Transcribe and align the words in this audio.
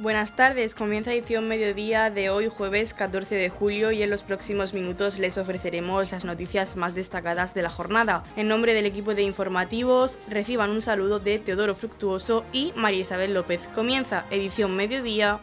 Buenas 0.00 0.34
tardes, 0.34 0.74
comienza 0.74 1.12
edición 1.12 1.46
mediodía 1.46 2.08
de 2.08 2.30
hoy 2.30 2.48
jueves 2.48 2.94
14 2.94 3.34
de 3.34 3.50
julio 3.50 3.92
y 3.92 4.02
en 4.02 4.08
los 4.08 4.22
próximos 4.22 4.72
minutos 4.72 5.18
les 5.18 5.36
ofreceremos 5.36 6.10
las 6.10 6.24
noticias 6.24 6.74
más 6.74 6.94
destacadas 6.94 7.52
de 7.52 7.60
la 7.60 7.68
jornada. 7.68 8.22
En 8.34 8.48
nombre 8.48 8.72
del 8.72 8.86
equipo 8.86 9.14
de 9.14 9.24
informativos 9.24 10.16
reciban 10.26 10.70
un 10.70 10.80
saludo 10.80 11.20
de 11.20 11.38
Teodoro 11.38 11.74
Fructuoso 11.74 12.46
y 12.50 12.72
María 12.76 13.02
Isabel 13.02 13.34
López. 13.34 13.60
Comienza 13.74 14.24
edición 14.30 14.74
mediodía. 14.74 15.40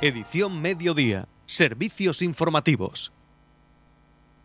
Edición 0.00 0.62
mediodía. 0.62 1.26
Servicios 1.46 2.22
informativos. 2.22 3.12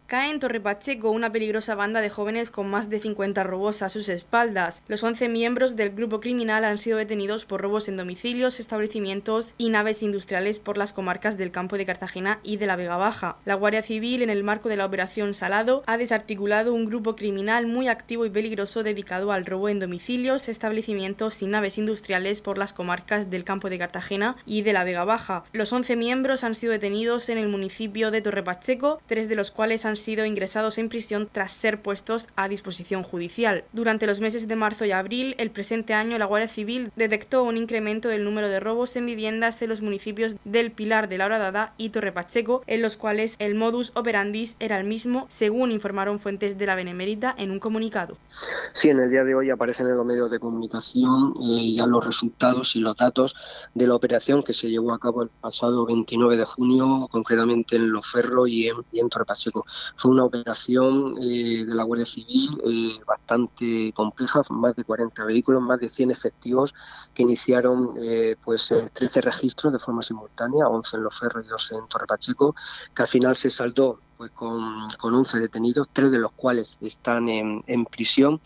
Cae 0.08 0.30
en 0.30 0.40
Torre 0.40 0.60
Pacheco 0.60 1.10
una 1.10 1.32
peligrosa 1.32 1.74
banda 1.74 2.00
de 2.00 2.12
jóvenes 2.12 2.52
con 2.52 2.70
más 2.70 2.92
de 2.92 3.00
50 3.00 3.42
robos 3.44 3.82
a 3.82 3.90
sus 3.90 4.08
espaldas. 4.08 4.84
Los 4.88 5.04
11 5.04 5.30
miembros 5.30 5.76
del 5.76 5.90
grupo 5.90 6.20
criminal 6.20 6.64
han 6.64 6.78
sido 6.78 7.00
detenidos 7.00 7.46
por 7.46 7.62
robos 7.62 7.90
en 7.90 7.98
domicilios, 7.98 8.60
establecimientos 8.60 9.56
y 9.58 9.72
naves 9.72 10.04
industriales 10.04 10.60
por 10.60 10.78
las 10.78 10.94
comarcas 10.94 11.40
del 11.40 11.50
campo 11.50 11.76
de 11.76 11.88
Cartagena 11.88 12.40
y 12.44 12.58
de 12.58 12.68
la 12.68 12.76
Vega 12.76 12.98
Baja. 12.98 13.38
La 13.46 13.56
Guardia 13.56 13.82
Civil, 13.82 14.22
en 14.22 14.30
el 14.30 14.44
marco 14.44 14.70
de 14.70 14.78
la 14.78 14.86
Operación 14.86 15.34
Salado, 15.34 15.84
ha 15.88 15.98
desarticulado 15.98 16.76
un 16.76 16.86
grupo 16.86 17.16
criminal 17.16 17.66
muy 17.66 17.88
activo 17.88 18.28
y 18.28 18.30
peligroso 18.30 18.84
dedicado 18.84 19.32
al 19.32 19.48
robo 19.48 19.70
en 19.70 19.80
domicilios, 19.80 20.50
establecimientos 20.50 21.42
y 21.42 21.48
naves 21.48 21.80
industriales 21.80 22.42
por 22.42 22.60
las 22.60 22.74
comarcas 22.74 23.32
del 23.32 23.44
campo 23.44 23.72
de 23.72 23.80
Cartagena 23.80 24.36
y 24.46 24.62
de 24.62 24.74
la 24.74 24.84
Vega 24.84 25.04
Baja. 25.04 25.46
Los 25.52 25.74
11 25.74 25.96
miembros 25.96 26.44
han 26.44 26.54
sido 26.54 26.74
detenidos 26.74 27.30
en 27.30 27.40
el 27.40 27.48
municipio 27.48 28.12
de 28.12 28.22
Torre 28.22 28.44
Pacheco, 28.44 29.02
tres 29.08 29.28
de 29.30 29.36
los 29.36 29.50
cuales 29.50 29.84
han 29.84 29.96
sido 30.06 30.26
ingresados 30.26 30.78
en 30.78 30.88
prisión 30.88 31.28
tras 31.32 31.52
ser 31.52 31.82
puestos 31.82 32.28
a 32.36 32.48
disposición 32.48 33.02
judicial. 33.02 33.64
Durante 33.74 34.06
los 34.06 34.20
meses 34.20 34.48
de 34.48 34.56
marzo 34.56 34.86
y 34.86 34.92
abril, 34.92 35.36
el 35.40 35.50
presente 35.50 35.96
año, 35.96 36.18
la 36.20 36.26
Guardia 36.26 36.48
Civil 36.48 36.92
detectó 36.96 37.42
un 37.42 37.58
incremento 37.58 38.08
del 38.08 38.24
número 38.24 38.48
de 38.48 38.60
robos 38.60 38.96
en 38.96 39.08
viviendas 39.08 39.62
en 39.64 39.70
los 39.70 39.82
municipios 39.82 40.36
del 40.46 40.72
Pilar 40.72 41.10
de 41.10 41.18
la 41.18 41.26
Horadada 41.26 41.74
y 41.78 41.90
Torre 41.90 42.12
Pacheco, 42.12 42.64
en 42.68 42.84
los 42.84 42.98
cuales 42.98 43.36
el 43.40 43.56
modus 43.56 43.92
operandis 43.96 44.56
era 44.60 44.80
el 44.80 44.86
mismo, 44.86 45.26
según 45.30 45.72
informaron 45.72 46.20
fuentes 46.20 46.58
de 46.60 46.68
la 46.68 46.76
Benemérita 46.76 47.34
en 47.38 47.50
un 47.50 47.60
comunicado. 47.60 48.18
Sí, 48.74 48.90
en 48.90 49.00
el 49.00 49.10
día 49.10 49.24
de 49.24 49.34
hoy 49.34 49.50
aparecen 49.50 49.88
en 49.88 49.98
los 49.98 50.06
medios 50.06 50.30
de 50.30 50.38
comunicación 50.38 51.34
eh, 51.42 51.74
ya 51.76 51.88
los 51.88 52.06
resultados 52.06 52.76
y 52.76 52.80
los 52.80 52.96
datos 52.96 53.36
de 53.74 53.88
la 53.88 53.96
operación 53.96 54.44
que 54.44 54.54
se 54.54 54.70
llevó 54.70 54.94
a 54.94 55.00
cabo 55.00 55.24
el 55.24 55.30
pasado 55.30 55.86
29 55.88 56.38
de 56.38 56.46
junio, 56.46 57.08
concretamente 57.10 57.78
en 57.78 57.90
Los 57.90 58.06
Ferros 58.06 58.48
y 58.50 58.68
en, 58.68 58.76
y 58.92 59.00
en 59.00 59.10
Torre 59.10 59.26
Pacheco. 59.26 59.66
Fue 59.96 60.12
una 60.12 60.26
operación 60.26 61.16
eh, 61.22 61.66
de 61.66 61.74
la 61.74 61.84
Guardia 61.84 62.06
Civil 62.06 62.50
eh, 62.66 63.00
bastante 63.06 63.92
compleja, 63.94 64.42
más 64.50 64.76
de 64.76 64.84
40 64.84 65.24
vehículos, 65.26 65.62
más 65.62 65.80
de 65.80 65.90
100 65.90 66.12
efectivos 66.12 66.74
que 67.14 67.24
iniciaron 67.24 67.94
eh, 67.98 68.36
pues 68.44 68.74
13 68.94 69.22
registros 69.22 69.74
de 69.74 69.80
forma 69.80 70.02
simultánea, 70.02 70.68
11 70.68 70.98
en 70.98 71.04
Los 71.04 71.20
Ferros 71.20 71.46
y 71.46 71.50
2 71.50 71.72
en 71.74 71.88
Torre 71.88 72.08
Pacheco, 72.08 72.56
que 72.94 73.02
al 73.02 73.08
final 73.08 73.36
se 73.36 73.50
saldó 73.50 74.00
pues 74.18 74.32
con, 74.32 74.90
con 74.98 75.14
11 75.14 75.40
detenidos, 75.40 75.90
tres 75.92 76.12
de 76.12 76.20
los 76.20 76.32
cuales 76.32 76.78
están 76.82 77.28
en, 77.28 77.64
en 77.68 77.86
prisión 77.86 78.40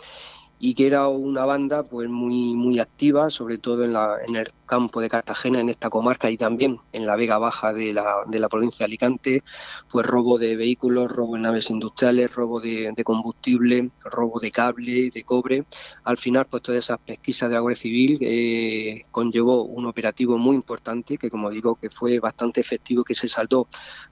y 0.59 0.73
que 0.73 0.87
era 0.87 1.07
una 1.07 1.45
banda 1.45 1.83
pues 1.83 2.09
muy 2.09 2.53
muy 2.53 2.79
activa 2.79 3.29
sobre 3.29 3.57
todo 3.57 3.85
en, 3.85 3.93
la, 3.93 4.17
en 4.27 4.35
el 4.35 4.51
campo 4.65 4.99
de 4.99 5.09
Cartagena 5.09 5.61
en 5.61 5.69
esta 5.69 5.89
comarca 5.89 6.29
y 6.29 6.37
también 6.37 6.79
en 6.91 7.05
la 7.05 7.15
Vega 7.15 7.37
Baja 7.37 7.73
de 7.73 7.93
la, 7.93 8.23
de 8.27 8.39
la 8.39 8.49
provincia 8.49 8.79
de 8.79 8.85
Alicante 8.85 9.43
pues 9.89 10.05
robo 10.05 10.37
de 10.37 10.57
vehículos 10.57 11.09
robo 11.09 11.35
de 11.35 11.41
naves 11.41 11.69
industriales 11.69 12.33
robo 12.33 12.59
de, 12.59 12.93
combustible 13.03 13.89
robo 14.03 14.39
de 14.39 14.51
cable 14.51 15.09
de 15.09 15.23
cobre. 15.23 15.65
Al 16.03 16.17
final 16.17 16.45
pues 16.45 16.61
todas 16.61 16.83
esas 16.83 16.99
pesquisas 16.99 17.49
de 17.49 17.55
la 17.55 17.61
Guardia 17.61 17.81
Civil 17.81 18.17
eh, 18.21 19.05
conllevó 19.11 19.63
un 19.63 19.85
operativo 19.85 20.37
muy 20.37 20.55
importante 20.55 21.17
que 21.17 21.29
como 21.29 21.49
digo 21.49 21.75
que 21.75 21.89
fue 21.89 22.19
bastante 22.19 22.59
efectivo 22.61 23.03
que 23.03 23.15
se 23.15 23.27
saldó 23.27 23.67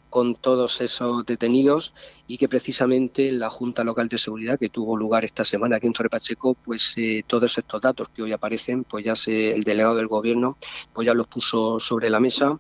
con 0.10 0.36
todos 0.36 0.82
esos 0.82 1.26
detenidos 1.26 1.94
y 2.28 2.38
que 2.38 2.50
precisamente 2.50 3.32
la 3.32 3.50
Junta 3.50 3.84
Local 3.84 4.08
de 4.08 4.18
Seguridad 4.18 4.60
que 4.60 4.70
tuvo 4.70 4.98
lugar 4.98 5.26
esta 5.26 5.46
semana 5.46 5.78
aquí 5.78 5.88
en 5.88 5.94
Torre 5.94 6.10
Pacheco, 6.10 6.56
pues 6.56 6.94
eh, 6.98 7.24
todos 7.26 7.58
estos 7.58 7.82
datos 7.82 8.10
que 8.10 8.24
hoy 8.24 8.32
aparecen, 8.32 8.84
pues 8.84 9.06
ya 9.06 9.16
se, 9.16 9.52
el 9.52 9.64
delegado 9.64 9.96
del 9.96 10.08
gobierno 10.08 10.58
pues 10.94 11.06
ya 11.06 11.14
los 11.14 11.28
puso 11.28 11.80
sobre 11.80 12.10
la 12.10 12.20
mesa 12.20 12.60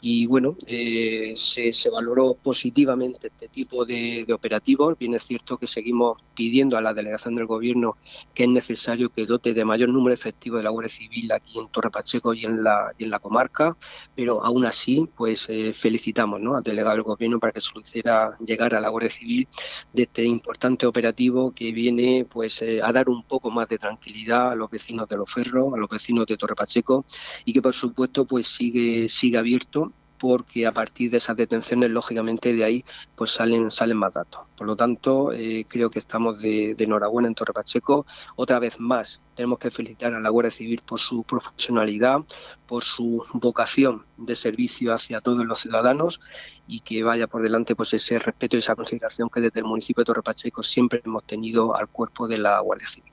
y 0.00 0.26
bueno, 0.26 0.56
eh, 0.66 1.32
se, 1.36 1.72
valoró 1.90 2.34
positivamente 2.34 3.28
este 3.28 3.48
tipo 3.48 3.84
de, 3.84 4.26
operativos. 4.32 4.98
Bien 4.98 5.14
es 5.14 5.22
cierto 5.24 5.56
que 5.56 5.66
seguimos 5.66 6.22
pidiendo 6.34 6.76
a 6.76 6.80
la 6.80 6.92
delegación 6.92 7.34
del 7.34 7.46
gobierno 7.46 7.96
que 8.34 8.44
es 8.44 8.48
necesario 8.48 9.08
que 9.08 9.26
dote 9.26 9.54
de 9.54 9.64
mayor 9.64 9.88
número 9.88 10.14
efectivo 10.14 10.58
de 10.58 10.62
la 10.62 10.70
Guardia 10.70 10.90
Civil 10.90 11.32
aquí 11.32 11.58
en 11.58 11.68
Torre 11.68 11.90
Pacheco 11.90 12.34
y 12.34 12.44
en 12.44 12.62
la, 12.62 12.92
comarca, 13.22 13.76
pero 14.14 14.44
aún 14.44 14.66
así, 14.66 15.08
pues 15.16 15.46
eh, 15.48 15.72
felicitamos 15.72 16.40
¿no? 16.40 16.54
al 16.54 16.62
delegado 16.62 16.96
del 16.96 17.02
gobierno 17.02 17.40
para 17.40 17.52
que 17.52 17.60
hiciera 17.80 18.36
llegar 18.44 18.74
a 18.74 18.80
la 18.80 18.90
Guardia 18.90 19.10
Civil 19.10 19.48
de 19.92 20.02
este 20.02 20.24
importante 20.24 20.86
operativo 20.86 21.52
que 21.52 21.72
viene 21.72 22.26
pues 22.28 22.60
eh, 22.62 22.80
a 22.82 22.92
dar 22.92 23.08
un 23.08 23.22
poco 23.22 23.50
más 23.50 23.68
de 23.68 23.78
tranquilidad 23.78 24.52
a 24.52 24.54
los 24.54 24.70
vecinos 24.70 25.08
de 25.08 25.16
Los 25.16 25.32
Ferros, 25.32 25.72
a 25.72 25.76
los 25.78 25.88
vecinos 25.88 26.26
de 26.26 26.36
Torre 26.36 26.54
Pacheco 26.54 27.06
y 27.44 27.52
que 27.52 27.62
por 27.62 27.72
supuesto 27.72 28.26
pues 28.26 28.46
sigue, 28.46 29.08
sigue 29.08 29.38
abierto 29.38 29.92
porque 30.18 30.66
a 30.66 30.72
partir 30.72 31.10
de 31.10 31.18
esas 31.18 31.36
detenciones, 31.36 31.90
lógicamente, 31.90 32.54
de 32.54 32.64
ahí 32.64 32.84
pues 33.14 33.32
salen, 33.32 33.70
salen 33.70 33.96
más 33.96 34.12
datos. 34.12 34.42
Por 34.56 34.66
lo 34.66 34.76
tanto, 34.76 35.32
eh, 35.32 35.66
creo 35.68 35.90
que 35.90 35.98
estamos 35.98 36.40
de, 36.40 36.74
de, 36.74 36.84
enhorabuena 36.84 37.28
en 37.28 37.34
Torre 37.34 37.52
Pacheco. 37.52 38.06
Otra 38.36 38.58
vez 38.58 38.80
más, 38.80 39.20
tenemos 39.34 39.58
que 39.58 39.70
felicitar 39.70 40.14
a 40.14 40.20
la 40.20 40.30
Guardia 40.30 40.50
Civil 40.50 40.82
por 40.84 40.98
su 41.00 41.22
profesionalidad, 41.24 42.20
por 42.66 42.84
su 42.84 43.24
vocación 43.34 44.06
de 44.16 44.34
servicio 44.34 44.94
hacia 44.94 45.20
todos 45.20 45.44
los 45.44 45.60
ciudadanos 45.60 46.20
y 46.66 46.80
que 46.80 47.02
vaya 47.02 47.26
por 47.26 47.42
delante 47.42 47.76
pues 47.76 47.92
ese 47.94 48.18
respeto 48.18 48.56
y 48.56 48.60
esa 48.60 48.74
consideración 48.74 49.28
que 49.28 49.40
desde 49.40 49.60
el 49.60 49.66
municipio 49.66 50.02
de 50.02 50.06
Torre 50.06 50.22
Pacheco 50.22 50.62
siempre 50.62 51.02
hemos 51.04 51.24
tenido 51.24 51.76
al 51.76 51.88
cuerpo 51.88 52.26
de 52.26 52.38
la 52.38 52.58
Guardia 52.60 52.88
Civil. 52.88 53.12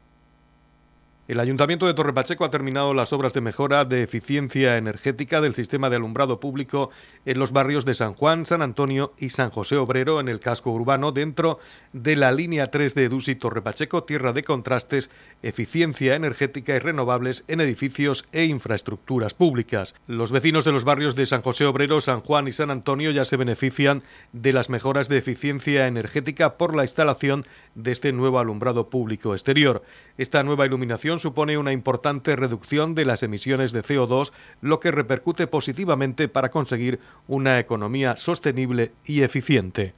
El 1.27 1.39
Ayuntamiento 1.39 1.85
de 1.85 1.93
Torrepacheco 1.93 2.43
ha 2.43 2.49
terminado 2.49 2.95
las 2.95 3.13
obras 3.13 3.31
de 3.31 3.41
mejora 3.41 3.85
de 3.85 4.01
eficiencia 4.01 4.75
energética 4.75 5.39
del 5.39 5.53
sistema 5.53 5.89
de 5.89 5.97
alumbrado 5.97 6.39
público 6.39 6.89
en 7.25 7.37
los 7.37 7.51
barrios 7.51 7.85
de 7.85 7.93
San 7.93 8.15
Juan, 8.15 8.47
San 8.47 8.63
Antonio 8.63 9.13
y 9.19 9.29
San 9.29 9.51
José 9.51 9.77
Obrero 9.77 10.19
en 10.19 10.27
el 10.27 10.39
casco 10.39 10.71
urbano 10.71 11.11
dentro 11.11 11.59
de 11.93 12.15
la 12.15 12.31
línea 12.31 12.71
3 12.71 12.95
de 12.95 13.05
Edusi 13.05 13.35
Torrepacheco, 13.35 14.03
tierra 14.03 14.33
de 14.33 14.43
contrastes, 14.43 15.11
eficiencia 15.43 16.15
energética 16.15 16.75
y 16.75 16.79
renovables 16.79 17.45
en 17.47 17.61
edificios 17.61 18.27
e 18.31 18.45
infraestructuras 18.45 19.35
públicas. 19.35 19.93
Los 20.07 20.31
vecinos 20.31 20.65
de 20.65 20.71
los 20.71 20.85
barrios 20.85 21.15
de 21.15 21.27
San 21.27 21.43
José 21.43 21.65
Obrero, 21.65 22.01
San 22.01 22.21
Juan 22.21 22.47
y 22.47 22.51
San 22.51 22.71
Antonio 22.71 23.11
ya 23.11 23.25
se 23.25 23.37
benefician 23.37 24.01
de 24.33 24.53
las 24.53 24.71
mejoras 24.71 25.07
de 25.07 25.19
eficiencia 25.19 25.85
energética 25.85 26.57
por 26.57 26.75
la 26.75 26.83
instalación 26.83 27.45
de 27.75 27.91
este 27.91 28.11
nuevo 28.11 28.39
alumbrado 28.39 28.89
público 28.89 29.33
exterior. 29.33 29.83
Esta 30.17 30.43
nueva 30.43 30.65
iluminación 30.65 31.10
supone 31.19 31.57
una 31.57 31.71
importante 31.71 32.35
reducción 32.35 32.95
de 32.95 33.05
las 33.05 33.23
emisiones 33.23 33.71
de 33.71 33.83
CO2, 33.83 34.31
lo 34.61 34.79
que 34.79 34.91
repercute 34.91 35.47
positivamente 35.47 36.27
para 36.27 36.49
conseguir 36.49 36.99
una 37.27 37.59
economía 37.59 38.17
sostenible 38.17 38.91
y 39.05 39.21
eficiente. 39.21 39.93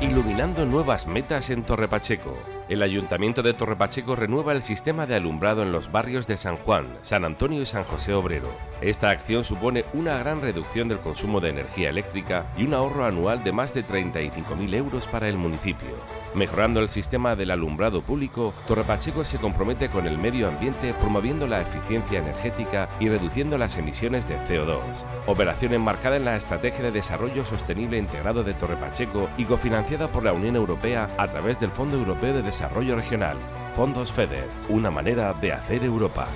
Iluminando 0.00 0.66
nuevas 0.66 1.06
metas 1.06 1.50
en 1.50 1.64
Torre 1.64 1.88
Pacheco. 1.88 2.53
El 2.66 2.82
Ayuntamiento 2.82 3.42
de 3.42 3.52
Torre 3.52 3.76
Pacheco 3.76 4.16
renueva 4.16 4.52
el 4.52 4.62
sistema 4.62 5.04
de 5.04 5.14
alumbrado 5.14 5.62
en 5.62 5.70
los 5.70 5.92
barrios 5.92 6.26
de 6.26 6.38
San 6.38 6.56
Juan, 6.56 6.96
San 7.02 7.26
Antonio 7.26 7.60
y 7.60 7.66
San 7.66 7.84
José 7.84 8.14
Obrero. 8.14 8.48
Esta 8.80 9.10
acción 9.10 9.44
supone 9.44 9.84
una 9.92 10.16
gran 10.16 10.40
reducción 10.40 10.88
del 10.88 10.98
consumo 10.98 11.42
de 11.42 11.50
energía 11.50 11.90
eléctrica 11.90 12.46
y 12.56 12.64
un 12.64 12.72
ahorro 12.72 13.04
anual 13.04 13.44
de 13.44 13.52
más 13.52 13.74
de 13.74 13.86
35.000 13.86 14.74
euros 14.76 15.06
para 15.06 15.28
el 15.28 15.36
municipio. 15.36 15.90
Mejorando 16.34 16.80
el 16.80 16.88
sistema 16.88 17.36
del 17.36 17.50
alumbrado 17.50 18.00
público, 18.00 18.54
Torre 18.66 18.84
Pacheco 18.84 19.24
se 19.24 19.38
compromete 19.38 19.90
con 19.90 20.06
el 20.06 20.16
medio 20.16 20.48
ambiente 20.48 20.94
promoviendo 20.94 21.46
la 21.46 21.60
eficiencia 21.60 22.18
energética 22.18 22.88
y 22.98 23.10
reduciendo 23.10 23.58
las 23.58 23.76
emisiones 23.76 24.26
de 24.26 24.38
CO2. 24.38 25.04
Operación 25.26 25.74
enmarcada 25.74 26.16
en 26.16 26.24
la 26.24 26.36
Estrategia 26.36 26.84
de 26.84 26.92
Desarrollo 26.92 27.44
Sostenible 27.44 27.98
Integrado 27.98 28.42
de 28.42 28.54
Torre 28.54 28.76
Pacheco 28.76 29.28
y 29.36 29.44
cofinanciada 29.44 30.10
por 30.10 30.24
la 30.24 30.32
Unión 30.32 30.56
Europea 30.56 31.10
a 31.18 31.28
través 31.28 31.60
del 31.60 31.70
Fondo 31.70 31.98
Europeo 31.98 32.32
de 32.32 32.42
Desarrollo 32.42 32.53
Regional. 32.60 33.36
Fondos 33.74 34.12
FEDER, 34.12 34.48
una 34.68 34.90
manera 34.90 35.32
de 35.34 35.52
hacer 35.52 35.82
Europa. 35.82 36.28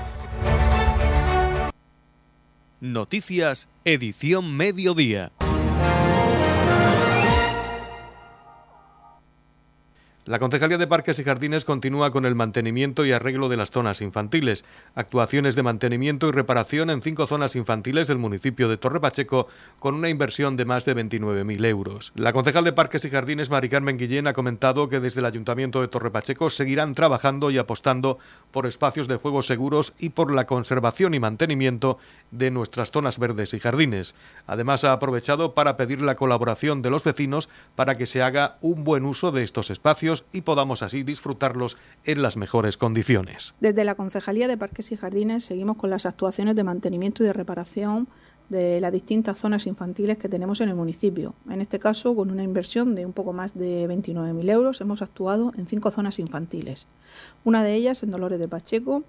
Noticias, 2.81 3.69
edición 3.85 4.56
mediodía. 4.56 5.32
La 10.28 10.38
Concejalía 10.38 10.76
de 10.76 10.86
Parques 10.86 11.19
y 11.19 11.25
Jardines 11.25 11.64
continúa 11.64 12.10
con 12.10 12.26
el 12.26 12.34
mantenimiento 12.34 13.06
y 13.06 13.12
arreglo 13.12 13.48
de 13.48 13.56
las 13.56 13.70
zonas 13.70 14.02
infantiles, 14.02 14.62
actuaciones 14.94 15.54
de 15.54 15.62
mantenimiento 15.62 16.28
y 16.28 16.32
reparación 16.32 16.90
en 16.90 17.00
cinco 17.00 17.26
zonas 17.26 17.56
infantiles 17.56 18.08
del 18.08 18.19
municipio 18.19 18.69
de 18.69 18.76
Torre 18.76 19.00
Pacheco 19.00 19.48
con 19.78 19.94
una 19.94 20.10
inversión 20.10 20.58
de 20.58 20.66
más 20.66 20.84
de 20.84 20.94
29.000 20.94 21.64
euros. 21.64 22.12
La 22.14 22.34
concejal 22.34 22.64
de 22.64 22.75
Parques 22.75 23.06
y 23.06 23.08
Jardines, 23.08 23.48
Mari 23.48 23.70
Carmen 23.70 23.96
Guillén, 23.96 24.26
ha 24.26 24.34
comentado 24.34 24.90
que 24.90 25.00
desde 25.00 25.20
el 25.20 25.25
Ayuntamiento 25.25 25.80
de 25.80 25.88
Torre 25.88 26.10
Pacheco 26.10 26.50
seguirán 26.50 26.94
trabajando 26.94 27.50
y 27.50 27.56
apostando 27.56 28.19
por 28.50 28.66
espacios 28.66 29.08
de 29.08 29.16
juego 29.16 29.40
seguros 29.40 29.94
y 29.98 30.10
por 30.10 30.31
la 30.31 30.44
conservación 30.44 31.14
y 31.14 31.20
mantenimiento 31.20 31.96
de 32.32 32.50
nuestras 32.50 32.90
zonas 32.90 33.19
verdes 33.19 33.54
y 33.54 33.60
jardines. 33.60 34.14
Además, 34.46 34.84
ha 34.84 34.92
aprovechado 34.92 35.54
para 35.54 35.78
pedir 35.78 36.02
la 36.02 36.16
colaboración 36.16 36.82
de 36.82 36.90
los 36.90 37.02
vecinos 37.02 37.48
para 37.76 37.94
que 37.94 38.04
se 38.04 38.20
haga 38.20 38.58
un 38.60 38.84
buen 38.84 39.06
uso 39.06 39.32
de 39.32 39.42
estos 39.42 39.70
espacios 39.70 40.18
y 40.32 40.43
podamos 40.43 40.82
así 40.82 41.03
disfrutarlos 41.03 41.76
en 42.05 42.23
las 42.23 42.37
mejores 42.37 42.76
condiciones. 42.76 43.55
Desde 43.61 43.85
la 43.85 43.94
Concejalía 43.94 44.49
de 44.49 44.56
Parques 44.56 44.93
y 44.93 44.97
Jardines 44.97 45.44
seguimos 45.44 45.76
con 45.76 45.91
las 45.91 46.06
actuaciones 46.06 46.56
de 46.56 46.65
mantenimiento 46.65 47.23
y 47.23 47.26
de 47.26 47.32
reparación 47.32 48.09
de 48.49 48.81
las 48.81 48.93
distintas 48.93 49.38
zonas 49.38 49.67
infantiles 49.67 50.19
que 50.19 50.29
tenemos 50.29 50.61
en 50.61 50.70
el 50.70 50.75
municipio. 50.75 51.35
En 51.50 51.61
este 51.61 51.79
caso, 51.79 52.15
con 52.15 52.31
una 52.31 52.43
inversión 52.43 52.94
de 52.94 53.05
un 53.05 53.12
poco 53.12 53.32
más 53.32 53.55
de 53.55 53.87
29.000 53.88 54.50
euros, 54.50 54.81
hemos 54.81 55.03
actuado 55.03 55.53
en 55.56 55.67
cinco 55.67 55.91
zonas 55.91 56.19
infantiles. 56.19 56.87
Una 57.44 57.62
de 57.62 57.75
ellas 57.75 58.03
en 58.03 58.11
Dolores 58.11 58.38
de 58.38 58.49
Pacheco, 58.49 59.05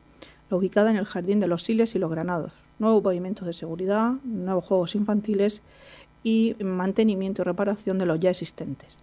ubicada 0.51 0.89
en 0.91 0.97
el 0.97 1.05
Jardín 1.05 1.39
de 1.39 1.47
los 1.47 1.63
Siles 1.63 1.95
y 1.95 1.99
los 1.99 2.11
Granados. 2.11 2.53
Nuevos 2.79 3.03
pavimentos 3.03 3.45
de 3.45 3.53
seguridad, 3.53 4.15
nuevos 4.23 4.65
juegos 4.65 4.95
infantiles 4.95 5.61
y 6.23 6.55
mantenimiento 6.59 7.41
y 7.41 7.45
reparación 7.45 7.97
de 7.97 8.05
los 8.05 8.19
ya 8.19 8.31
existentes. 8.31 8.97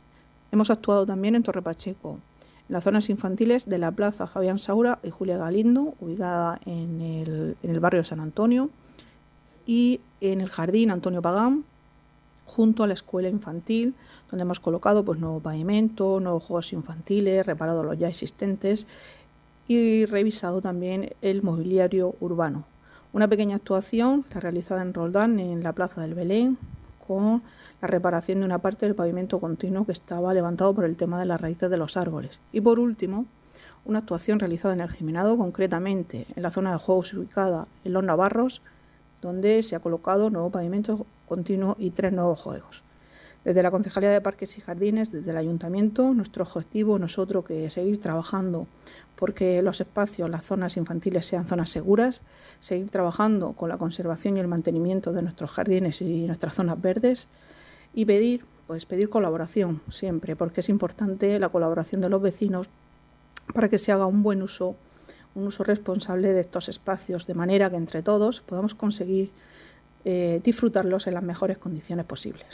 Hemos 0.52 0.70
actuado 0.70 1.06
también 1.06 1.34
en 1.34 1.42
Torre 1.42 1.62
Pacheco, 1.62 2.18
en 2.68 2.72
las 2.72 2.84
zonas 2.84 3.08
infantiles 3.10 3.68
de 3.68 3.78
la 3.78 3.90
Plaza 3.90 4.26
Javián 4.26 4.58
Saura 4.58 4.98
y 5.02 5.10
Julia 5.10 5.38
Galindo, 5.38 5.94
ubicada 6.00 6.60
en 6.66 7.00
el, 7.62 7.80
barrio 7.80 8.00
de 8.00 8.04
San 8.04 8.20
Antonio, 8.20 8.70
y 9.66 10.00
en 10.20 10.40
el 10.40 10.50
Jardín 10.50 10.90
Antonio 10.90 11.22
Pagán, 11.22 11.64
junto 12.44 12.84
a 12.84 12.86
la 12.86 12.94
escuela 12.94 13.28
infantil, 13.28 13.94
donde 14.30 14.42
hemos 14.42 14.60
colocado 14.60 15.04
pues, 15.04 15.18
nuevo 15.18 15.40
pavimento, 15.40 16.20
nuevos 16.20 16.44
juegos 16.44 16.72
infantiles, 16.72 17.44
reparado 17.44 17.82
los 17.82 17.98
ya 17.98 18.08
existentes 18.08 18.86
y 19.66 20.04
revisado 20.06 20.60
también 20.60 21.10
el 21.22 21.42
mobiliario 21.42 22.14
urbano. 22.20 22.64
Una 23.12 23.28
pequeña 23.28 23.56
actuación 23.56 24.24
la 24.32 24.40
realizada 24.40 24.82
en 24.82 24.94
Roldán, 24.94 25.40
en 25.40 25.62
la 25.62 25.72
Plaza 25.72 26.02
del 26.02 26.14
Belén, 26.14 26.58
con 27.06 27.42
la 27.86 27.92
reparación 27.92 28.40
de 28.40 28.46
una 28.46 28.58
parte 28.58 28.84
del 28.84 28.96
pavimento 28.96 29.38
continuo 29.38 29.86
que 29.86 29.92
estaba 29.92 30.34
levantado 30.34 30.74
por 30.74 30.84
el 30.84 30.96
tema 30.96 31.20
de 31.20 31.26
las 31.26 31.40
raíces 31.40 31.70
de 31.70 31.76
los 31.76 31.96
árboles. 31.96 32.40
Y 32.50 32.60
por 32.60 32.80
último, 32.80 33.26
una 33.84 34.00
actuación 34.00 34.40
realizada 34.40 34.74
en 34.74 34.80
el 34.80 34.90
Jimenado, 34.90 35.38
concretamente 35.38 36.26
en 36.34 36.42
la 36.42 36.50
zona 36.50 36.72
de 36.72 36.78
juegos 36.78 37.14
ubicada 37.14 37.68
en 37.84 37.92
Los 37.92 38.02
Navarros, 38.02 38.60
donde 39.22 39.62
se 39.62 39.76
ha 39.76 39.78
colocado 39.78 40.30
nuevo 40.30 40.50
pavimento 40.50 41.06
continuo 41.28 41.76
y 41.78 41.90
tres 41.90 42.12
nuevos 42.12 42.40
juegos. 42.40 42.82
Desde 43.44 43.62
la 43.62 43.70
Concejalía 43.70 44.10
de 44.10 44.20
Parques 44.20 44.58
y 44.58 44.62
Jardines, 44.62 45.12
desde 45.12 45.30
el 45.30 45.36
Ayuntamiento, 45.36 46.12
nuestro 46.12 46.42
objetivo 46.42 46.98
nosotros 46.98 47.44
que 47.44 47.70
seguir 47.70 48.00
trabajando 48.00 48.66
porque 49.14 49.62
los 49.62 49.80
espacios, 49.80 50.28
las 50.28 50.42
zonas 50.42 50.76
infantiles 50.76 51.24
sean 51.24 51.46
zonas 51.46 51.70
seguras, 51.70 52.22
seguir 52.58 52.90
trabajando 52.90 53.52
con 53.52 53.68
la 53.68 53.78
conservación 53.78 54.36
y 54.36 54.40
el 54.40 54.48
mantenimiento 54.48 55.12
de 55.12 55.22
nuestros 55.22 55.52
jardines 55.52 56.02
y 56.02 56.26
nuestras 56.26 56.54
zonas 56.54 56.80
verdes, 56.82 57.28
y 57.96 58.04
pedir, 58.04 58.44
pues 58.68 58.86
pedir 58.86 59.08
colaboración 59.08 59.80
siempre, 59.90 60.36
porque 60.36 60.60
es 60.60 60.68
importante 60.68 61.40
la 61.40 61.48
colaboración 61.48 62.00
de 62.00 62.10
los 62.10 62.22
vecinos 62.22 62.68
para 63.54 63.68
que 63.68 63.78
se 63.78 63.90
haga 63.90 64.06
un 64.06 64.22
buen 64.22 64.42
uso, 64.42 64.76
un 65.34 65.46
uso 65.46 65.64
responsable 65.64 66.32
de 66.32 66.40
estos 66.40 66.68
espacios, 66.68 67.26
de 67.26 67.34
manera 67.34 67.70
que 67.70 67.76
entre 67.76 68.02
todos 68.02 68.42
podamos 68.42 68.74
conseguir 68.74 69.30
eh, 70.04 70.40
disfrutarlos 70.44 71.06
en 71.06 71.14
las 71.14 71.22
mejores 71.22 71.56
condiciones 71.56 72.04
posibles. 72.04 72.46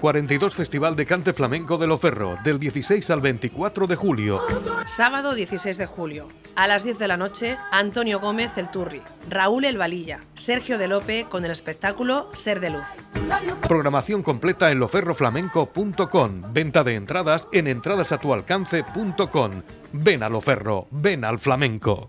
42 0.00 0.54
Festival 0.54 0.96
de 0.96 1.06
Cante 1.06 1.32
Flamenco 1.32 1.78
de 1.78 1.86
Loferro, 1.86 2.36
del 2.44 2.58
16 2.58 3.10
al 3.10 3.20
24 3.20 3.86
de 3.86 3.96
julio. 3.96 4.40
Sábado 4.84 5.34
16 5.34 5.76
de 5.78 5.86
julio. 5.86 6.28
A 6.54 6.66
las 6.66 6.84
10 6.84 6.98
de 6.98 7.08
la 7.08 7.16
noche, 7.16 7.56
Antonio 7.70 8.18
Gómez 8.20 8.56
el 8.56 8.70
Turri, 8.70 9.02
Raúl 9.28 9.64
el 9.64 9.78
Valilla, 9.78 10.20
Sergio 10.34 10.78
de 10.78 10.88
Lope 10.88 11.26
con 11.28 11.44
el 11.44 11.50
espectáculo 11.50 12.30
Ser 12.32 12.60
de 12.60 12.70
Luz. 12.70 12.86
Programación 13.68 14.22
completa 14.22 14.70
en 14.70 14.78
loferroflamenco.com. 14.78 16.42
Venta 16.52 16.84
de 16.84 16.94
entradas 16.94 17.48
en 17.52 17.66
entradasatualcance.com. 17.66 19.62
Ven 19.92 20.22
a 20.22 20.28
Loferro, 20.28 20.88
ven 20.90 21.24
al 21.24 21.38
flamenco. 21.38 22.08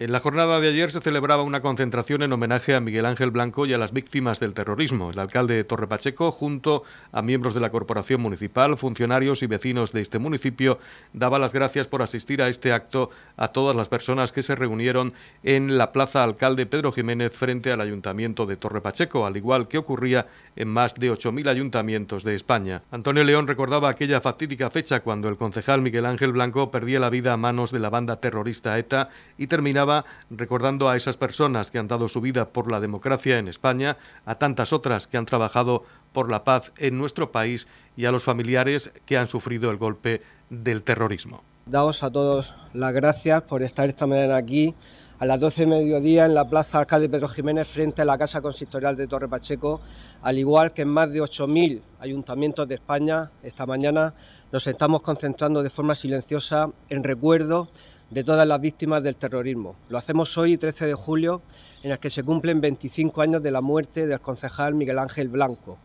En 0.00 0.12
la 0.12 0.20
jornada 0.20 0.60
de 0.60 0.68
ayer 0.68 0.92
se 0.92 1.00
celebraba 1.00 1.42
una 1.42 1.60
concentración 1.60 2.22
en 2.22 2.32
homenaje 2.32 2.72
a 2.72 2.78
Miguel 2.78 3.04
Ángel 3.04 3.32
Blanco 3.32 3.66
y 3.66 3.72
a 3.72 3.78
las 3.78 3.92
víctimas 3.92 4.38
del 4.38 4.54
terrorismo. 4.54 5.10
El 5.10 5.18
alcalde 5.18 5.54
de 5.54 5.64
Torre 5.64 5.88
Pacheco, 5.88 6.30
junto 6.30 6.84
a 7.10 7.20
miembros 7.20 7.52
de 7.52 7.58
la 7.58 7.70
corporación 7.70 8.20
municipal, 8.20 8.78
funcionarios 8.78 9.42
y 9.42 9.48
vecinos 9.48 9.90
de 9.90 10.00
este 10.00 10.20
municipio, 10.20 10.78
daba 11.14 11.40
las 11.40 11.52
gracias 11.52 11.88
por 11.88 12.02
asistir 12.02 12.42
a 12.42 12.48
este 12.48 12.70
acto 12.70 13.10
a 13.36 13.48
todas 13.48 13.74
las 13.74 13.88
personas 13.88 14.30
que 14.30 14.44
se 14.44 14.54
reunieron 14.54 15.14
en 15.42 15.76
la 15.76 15.90
Plaza 15.90 16.22
Alcalde 16.22 16.66
Pedro 16.66 16.92
Jiménez 16.92 17.32
frente 17.32 17.72
al 17.72 17.80
Ayuntamiento 17.80 18.46
de 18.46 18.56
Torre 18.56 18.80
Pacheco, 18.80 19.26
al 19.26 19.36
igual 19.36 19.66
que 19.66 19.78
ocurría 19.78 20.28
en 20.54 20.68
más 20.68 20.94
de 20.94 21.10
8.000 21.10 21.48
ayuntamientos 21.48 22.22
de 22.22 22.36
España. 22.36 22.82
Antonio 22.92 23.24
León 23.24 23.48
recordaba 23.48 23.88
aquella 23.88 24.20
fatídica 24.20 24.70
fecha 24.70 25.00
cuando 25.00 25.28
el 25.28 25.36
concejal 25.36 25.82
Miguel 25.82 26.06
Ángel 26.06 26.30
Blanco 26.30 26.70
perdía 26.70 27.00
la 27.00 27.10
vida 27.10 27.32
a 27.32 27.36
manos 27.36 27.72
de 27.72 27.80
la 27.80 27.90
banda 27.90 28.20
terrorista 28.20 28.78
ETA 28.78 29.08
y 29.36 29.48
terminaba 29.48 29.87
recordando 30.30 30.88
a 30.88 30.96
esas 30.96 31.16
personas 31.16 31.70
que 31.70 31.78
han 31.78 31.88
dado 31.88 32.08
su 32.08 32.20
vida 32.20 32.50
por 32.50 32.70
la 32.70 32.80
democracia 32.80 33.38
en 33.38 33.48
España, 33.48 33.96
a 34.24 34.36
tantas 34.36 34.72
otras 34.72 35.06
que 35.06 35.16
han 35.16 35.26
trabajado 35.26 35.84
por 36.12 36.30
la 36.30 36.44
paz 36.44 36.72
en 36.78 36.98
nuestro 36.98 37.32
país 37.32 37.68
y 37.96 38.06
a 38.06 38.12
los 38.12 38.24
familiares 38.24 38.92
que 39.06 39.18
han 39.18 39.28
sufrido 39.28 39.70
el 39.70 39.76
golpe 39.76 40.22
del 40.50 40.82
terrorismo. 40.82 41.42
Daos 41.66 42.02
a 42.02 42.10
todos 42.10 42.54
las 42.72 42.94
gracias 42.94 43.42
por 43.42 43.62
estar 43.62 43.88
esta 43.88 44.06
mañana 44.06 44.36
aquí 44.36 44.74
a 45.18 45.26
las 45.26 45.40
12 45.40 45.62
de 45.62 45.66
mediodía 45.66 46.26
en 46.26 46.34
la 46.34 46.48
Plaza 46.48 46.78
Alcalde 46.78 47.08
Pedro 47.08 47.28
Jiménez 47.28 47.66
frente 47.66 48.02
a 48.02 48.04
la 48.04 48.16
Casa 48.16 48.40
Consistorial 48.40 48.96
de 48.96 49.08
Torre 49.08 49.28
Pacheco, 49.28 49.80
al 50.22 50.38
igual 50.38 50.72
que 50.72 50.82
en 50.82 50.88
más 50.88 51.10
de 51.10 51.20
8.000 51.20 51.80
ayuntamientos 51.98 52.68
de 52.68 52.76
España. 52.76 53.30
Esta 53.42 53.66
mañana 53.66 54.14
nos 54.52 54.66
estamos 54.66 55.02
concentrando 55.02 55.62
de 55.62 55.70
forma 55.70 55.96
silenciosa 55.96 56.70
en 56.88 57.02
recuerdo 57.02 57.68
de 58.10 58.24
todas 58.24 58.48
las 58.48 58.60
víctimas 58.60 59.02
del 59.02 59.16
terrorismo. 59.16 59.76
Lo 59.88 59.98
hacemos 59.98 60.36
hoy, 60.38 60.56
13 60.56 60.86
de 60.86 60.94
julio, 60.94 61.42
en 61.82 61.90
el 61.90 61.98
que 61.98 62.10
se 62.10 62.22
cumplen 62.22 62.60
25 62.60 63.20
años 63.20 63.42
de 63.42 63.50
la 63.50 63.60
muerte 63.60 64.06
del 64.06 64.20
concejal 64.20 64.74
Miguel 64.74 64.98
Ángel 64.98 65.28
Blanco. 65.28 65.78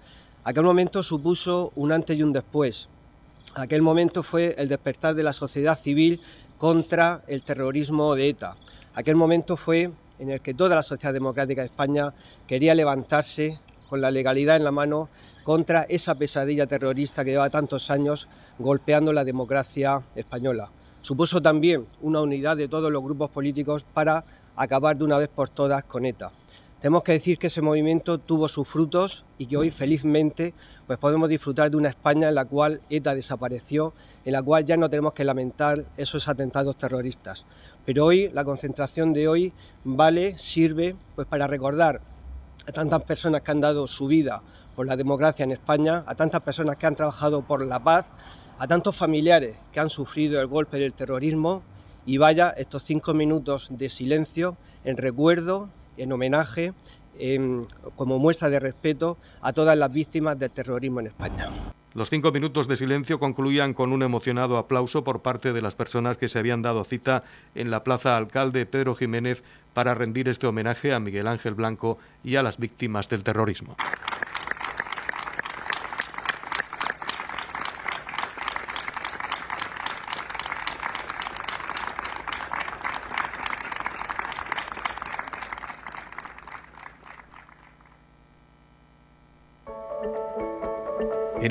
Aquel 0.46 0.64
momento 0.64 1.04
supuso 1.04 1.72
un 1.76 1.92
antes 1.92 2.18
y 2.18 2.24
un 2.24 2.32
después. 2.32 2.88
Aquel 3.56 3.82
momento 3.82 4.24
fue 4.24 4.56
el 4.58 4.70
despertar 4.70 5.16
de 5.16 5.24
la 5.24 5.34
sociedad 5.34 5.78
civil 5.78 6.22
contra 6.58 7.24
el 7.28 7.44
terrorismo 7.44 8.16
de 8.16 8.30
ETA. 8.30 8.56
Aquel 8.96 9.16
momento 9.16 9.58
fue 9.58 9.92
en 10.20 10.32
el 10.32 10.42
que 10.42 10.54
toda 10.54 10.76
la 10.76 10.84
sociedad 10.84 11.14
democrática 11.14 11.62
de 11.62 11.68
España 11.68 12.14
quería 12.48 12.74
levantarse 12.74 13.60
con 13.90 14.00
la 14.00 14.12
legalidad 14.12 14.56
en 14.56 14.64
la 14.64 14.72
mano 14.72 15.10
contra 15.44 15.84
esa 15.84 16.16
pesadilla 16.16 16.68
terrorista 16.68 17.26
que 17.26 17.32
lleva 17.32 17.50
tantos 17.50 17.92
años 17.92 18.28
golpeando 18.60 19.12
la 19.12 19.26
democracia 19.26 20.02
española 20.16 20.70
supuso 21.04 21.42
también 21.42 21.86
una 22.02 22.22
unidad 22.22 22.58
de 22.58 22.68
todos 22.68 22.92
los 22.92 23.04
grupos 23.04 23.30
políticos 23.30 23.86
para 23.94 24.24
acabar 24.56 24.98
de 24.98 25.04
una 25.04 25.18
vez 25.18 25.30
por 25.30 25.50
todas 25.50 25.84
con 25.84 26.06
ETA. 26.06 26.32
Tenemos 26.80 27.04
que 27.04 27.12
decir 27.12 27.38
que 27.38 27.48
ese 27.48 27.62
movimiento 27.62 28.18
tuvo 28.18 28.48
sus 28.48 28.68
frutos 28.68 29.24
y 29.38 29.46
que 29.46 29.58
hoy 29.58 29.70
felizmente 29.70 30.54
pues 30.88 31.00
podemos 31.00 31.30
disfrutar 31.30 31.70
de 31.70 31.78
una 31.78 31.90
España 31.90 32.30
en 32.30 32.36
la 32.36 32.46
cual 32.46 32.82
ETA 32.90 33.16
desapareció, 33.16 33.94
en 34.26 34.34
la 34.34 34.42
cual 34.42 34.66
ya 34.66 34.76
no 34.76 34.90
tenemos 34.90 35.14
que 35.14 35.24
lamentar 35.24 35.86
esos 35.98 36.28
atentados 36.28 36.78
terroristas. 36.78 37.46
Pero 37.86 38.06
hoy 38.06 38.30
la 38.30 38.44
concentración 38.44 39.14
de 39.14 39.28
hoy 39.28 39.54
vale, 39.84 40.38
sirve 40.38 40.96
pues 41.16 41.28
para 41.28 41.48
recordar 41.48 42.02
a 42.68 42.72
tantas 42.72 43.04
personas 43.04 43.42
que 43.42 43.52
han 43.52 43.62
dado 43.62 43.88
su 43.88 44.08
vida 44.08 44.42
por 44.76 44.88
la 44.88 44.96
democracia 44.96 45.44
en 45.44 45.52
España, 45.52 46.04
a 46.08 46.16
tantas 46.16 46.42
personas 46.42 46.78
que 46.78 46.86
han 46.86 46.96
trabajado 46.96 47.42
por 47.42 47.66
la 47.66 47.84
paz, 47.84 48.06
a 48.60 48.68
tantos 48.68 48.96
familiares 48.96 49.58
que 49.72 49.80
han 49.80 49.90
sufrido 49.90 50.40
el 50.42 50.48
golpe 50.48 50.78
del 50.78 50.94
terrorismo 50.94 51.64
y 52.06 52.18
vaya 52.18 52.50
estos 52.52 52.84
cinco 52.84 53.14
minutos 53.14 53.70
de 53.72 53.90
silencio 53.90 54.58
en 54.84 54.98
recuerdo, 54.98 55.70
en 55.98 56.12
homenaje, 56.12 56.74
como 57.96 58.20
muestra 58.20 58.50
de 58.50 58.60
respeto 58.60 59.18
a 59.42 59.54
todas 59.54 59.78
las 59.78 59.92
víctimas 59.92 60.38
del 60.38 60.52
terrorismo 60.52 61.00
en 61.00 61.08
España. 61.08 61.50
Los 61.94 62.10
cinco 62.10 62.32
minutos 62.32 62.68
de 62.68 62.76
silencio 62.76 63.20
concluían 63.20 63.76
con 63.76 63.94
un 63.94 64.02
emocionado 64.02 64.58
aplauso 64.58 65.04
por 65.04 65.22
parte 65.22 65.54
de 65.54 65.62
las 65.62 65.76
personas 65.76 66.18
que 66.18 66.28
se 66.28 66.40
habían 66.40 66.64
dado 66.64 66.84
cita 66.84 67.24
en 67.54 67.70
la 67.70 67.84
Plaza 67.84 68.18
Alcalde 68.18 68.66
Pedro 68.66 68.96
Jiménez 68.96 69.44
para 69.74 69.94
rendir 69.94 70.28
este 70.28 70.48
homenaje 70.48 70.92
a 70.92 71.00
Miguel 71.00 71.28
Ángel 71.28 71.54
Blanco 71.54 72.00
y 72.24 72.38
a 72.38 72.44
las 72.44 72.58
víctimas 72.58 73.10
del 73.10 73.24
terrorismo. 73.24 73.76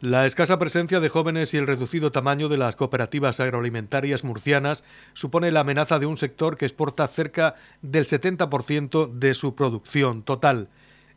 La 0.00 0.26
escasa 0.26 0.60
presencia 0.60 1.00
de 1.00 1.08
jóvenes 1.08 1.52
y 1.54 1.56
el 1.56 1.66
reducido 1.66 2.12
tamaño 2.12 2.48
de 2.48 2.56
las 2.56 2.76
cooperativas 2.76 3.40
agroalimentarias 3.40 4.22
murcianas 4.22 4.84
supone 5.12 5.50
la 5.50 5.60
amenaza 5.60 5.98
de 5.98 6.06
un 6.06 6.16
sector 6.16 6.56
que 6.56 6.66
exporta 6.66 7.08
cerca 7.08 7.56
del 7.82 8.06
70% 8.06 9.10
de 9.12 9.34
su 9.34 9.56
producción 9.56 10.22
total. 10.22 10.68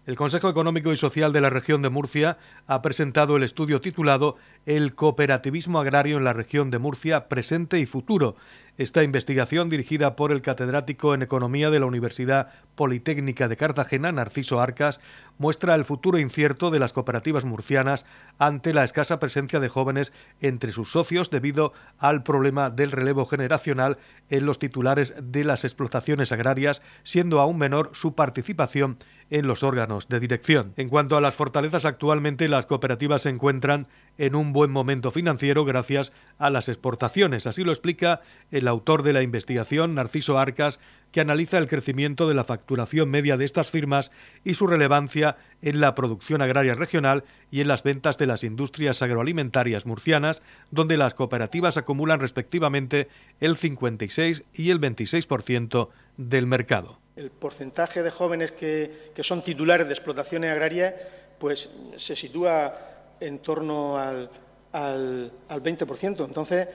El 0.07 0.15
Consejo 0.15 0.49
Económico 0.49 0.91
y 0.91 0.97
Social 0.97 1.31
de 1.31 1.41
la 1.41 1.51
región 1.51 1.83
de 1.83 1.89
Murcia 1.89 2.39
ha 2.65 2.81
presentado 2.81 3.37
el 3.37 3.43
estudio 3.43 3.81
titulado 3.81 4.37
El 4.65 4.95
cooperativismo 4.95 5.79
agrario 5.79 6.17
en 6.17 6.23
la 6.23 6.33
región 6.33 6.71
de 6.71 6.79
Murcia, 6.79 7.27
presente 7.29 7.77
y 7.77 7.85
futuro, 7.85 8.35
esta 8.81 9.03
investigación, 9.03 9.69
dirigida 9.69 10.15
por 10.15 10.31
el 10.31 10.41
catedrático 10.41 11.13
en 11.13 11.21
Economía 11.21 11.69
de 11.69 11.79
la 11.79 11.85
Universidad 11.85 12.49
Politécnica 12.75 13.47
de 13.47 13.55
Cartagena, 13.55 14.11
Narciso 14.11 14.59
Arcas, 14.59 14.99
muestra 15.37 15.75
el 15.75 15.85
futuro 15.85 16.17
incierto 16.17 16.71
de 16.71 16.79
las 16.79 16.91
cooperativas 16.91 17.45
murcianas 17.45 18.05
ante 18.39 18.73
la 18.73 18.83
escasa 18.83 19.19
presencia 19.19 19.59
de 19.59 19.69
jóvenes 19.69 20.13
entre 20.39 20.71
sus 20.71 20.91
socios 20.91 21.29
debido 21.29 21.73
al 21.99 22.23
problema 22.23 22.69
del 22.69 22.91
relevo 22.91 23.25
generacional 23.25 23.97
en 24.29 24.45
los 24.45 24.57
titulares 24.57 25.13
de 25.21 25.43
las 25.43 25.63
explotaciones 25.63 26.31
agrarias, 26.31 26.81
siendo 27.03 27.39
aún 27.39 27.57
menor 27.57 27.91
su 27.93 28.15
participación 28.15 28.97
en 29.31 29.47
los 29.47 29.63
órganos 29.63 30.07
de 30.09 30.19
dirección. 30.19 30.73
En 30.75 30.89
cuanto 30.89 31.17
a 31.17 31.21
las 31.21 31.35
fortalezas, 31.35 31.85
actualmente 31.85 32.47
las 32.49 32.67
cooperativas 32.67 33.23
se 33.23 33.29
encuentran 33.29 33.87
en 34.17 34.35
un 34.35 34.53
buen 34.53 34.69
momento 34.69 35.09
financiero 35.09 35.65
gracias 35.65 36.11
a 36.37 36.49
las 36.49 36.69
exportaciones. 36.69 37.47
Así 37.47 37.63
lo 37.63 37.71
explica 37.71 38.21
el 38.51 38.67
autor 38.67 39.03
de 39.03 39.13
la 39.13 39.23
investigación, 39.23 39.95
Narciso 39.95 40.37
Arcas, 40.37 40.79
que 41.11 41.21
analiza 41.21 41.57
el 41.57 41.67
crecimiento 41.67 42.27
de 42.27 42.35
la 42.35 42.43
facturación 42.43 43.09
media 43.09 43.37
de 43.37 43.45
estas 43.45 43.69
firmas 43.69 44.11
y 44.43 44.53
su 44.53 44.67
relevancia 44.67 45.37
en 45.61 45.79
la 45.79 45.95
producción 45.95 46.41
agraria 46.41 46.75
regional 46.75 47.23
y 47.49 47.61
en 47.61 47.69
las 47.69 47.83
ventas 47.83 48.17
de 48.17 48.27
las 48.27 48.43
industrias 48.43 49.01
agroalimentarias 49.01 49.85
murcianas, 49.85 50.43
donde 50.71 50.97
las 50.97 51.13
cooperativas 51.13 51.77
acumulan 51.77 52.19
respectivamente 52.19 53.07
el 53.39 53.55
56 53.55 54.45
y 54.53 54.71
el 54.71 54.81
26% 54.81 55.89
del 56.17 56.47
mercado. 56.47 57.00
El 57.15 57.29
porcentaje 57.29 58.03
de 58.03 58.11
jóvenes 58.11 58.51
que, 58.51 59.11
son 59.21 59.41
titulares 59.41 59.87
de 59.87 59.93
explotaciones 59.93 60.51
agrarias 60.51 60.93
pues, 61.37 61.69
se 61.95 62.15
sitúa 62.15 62.73
en 63.19 63.39
torno 63.39 63.97
al, 63.97 64.29
al, 64.73 65.31
20%. 65.49 66.25
Entonces, 66.25 66.67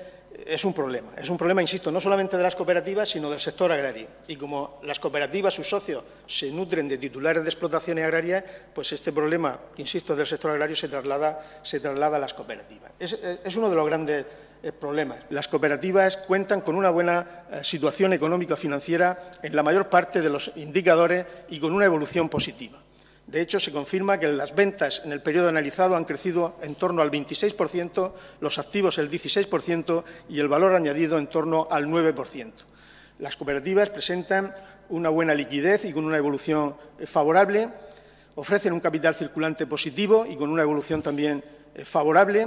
es 0.44 0.64
un 0.64 0.74
problema. 0.74 1.12
Es 1.16 1.30
un 1.30 1.38
problema, 1.38 1.62
insisto, 1.62 1.90
no 1.90 2.00
solamente 2.00 2.36
de 2.36 2.42
las 2.42 2.54
cooperativas, 2.54 3.08
sino 3.08 3.30
del 3.30 3.40
sector 3.40 3.72
agrario. 3.72 4.06
Y 4.28 4.36
como 4.36 4.80
las 4.82 5.00
cooperativas, 5.00 5.54
sus 5.54 5.68
socios, 5.68 6.04
se 6.26 6.50
nutren 6.50 6.88
de 6.88 6.98
titulares 6.98 7.42
de 7.42 7.48
explotaciones 7.48 8.04
agrarias, 8.04 8.44
pues 8.74 8.92
este 8.92 9.12
problema, 9.12 9.58
insisto, 9.76 10.14
del 10.14 10.26
sector 10.26 10.50
agrario 10.50 10.76
se 10.76 10.88
traslada, 10.88 11.40
a 11.62 12.18
las 12.18 12.34
cooperativas. 12.34 12.92
Es, 12.98 13.56
uno 13.56 13.70
de 13.70 13.76
los 13.76 13.86
grandes 13.86 14.26
problemas. 14.72 15.18
Las 15.30 15.48
cooperativas 15.48 16.16
cuentan 16.16 16.60
con 16.60 16.74
una 16.74 16.90
buena 16.90 17.44
eh, 17.50 17.60
situación 17.62 18.12
económica-financiera 18.12 19.18
en 19.42 19.54
la 19.54 19.62
mayor 19.62 19.88
parte 19.88 20.20
de 20.20 20.30
los 20.30 20.52
indicadores 20.56 21.26
y 21.48 21.60
con 21.60 21.72
una 21.72 21.84
evolución 21.84 22.28
positiva. 22.28 22.78
De 23.26 23.40
hecho, 23.40 23.58
se 23.58 23.72
confirma 23.72 24.18
que 24.18 24.28
las 24.28 24.54
ventas 24.54 25.02
en 25.04 25.10
el 25.10 25.20
periodo 25.20 25.48
analizado 25.48 25.96
han 25.96 26.04
crecido 26.04 26.56
en 26.62 26.76
torno 26.76 27.02
al 27.02 27.10
26%, 27.10 28.12
los 28.40 28.58
activos 28.58 28.98
el 28.98 29.10
16% 29.10 30.04
y 30.28 30.38
el 30.38 30.46
valor 30.46 30.74
añadido 30.74 31.18
en 31.18 31.26
torno 31.26 31.66
al 31.70 31.86
9%. 31.86 32.52
Las 33.18 33.36
cooperativas 33.36 33.90
presentan 33.90 34.54
una 34.88 35.08
buena 35.08 35.34
liquidez 35.34 35.84
y 35.84 35.92
con 35.92 36.04
una 36.04 36.18
evolución 36.18 36.76
eh, 36.98 37.06
favorable, 37.06 37.68
ofrecen 38.36 38.72
un 38.72 38.80
capital 38.80 39.14
circulante 39.14 39.66
positivo 39.66 40.26
y 40.26 40.36
con 40.36 40.50
una 40.50 40.62
evolución 40.62 41.02
también 41.02 41.42
eh, 41.74 41.84
favorable. 41.84 42.46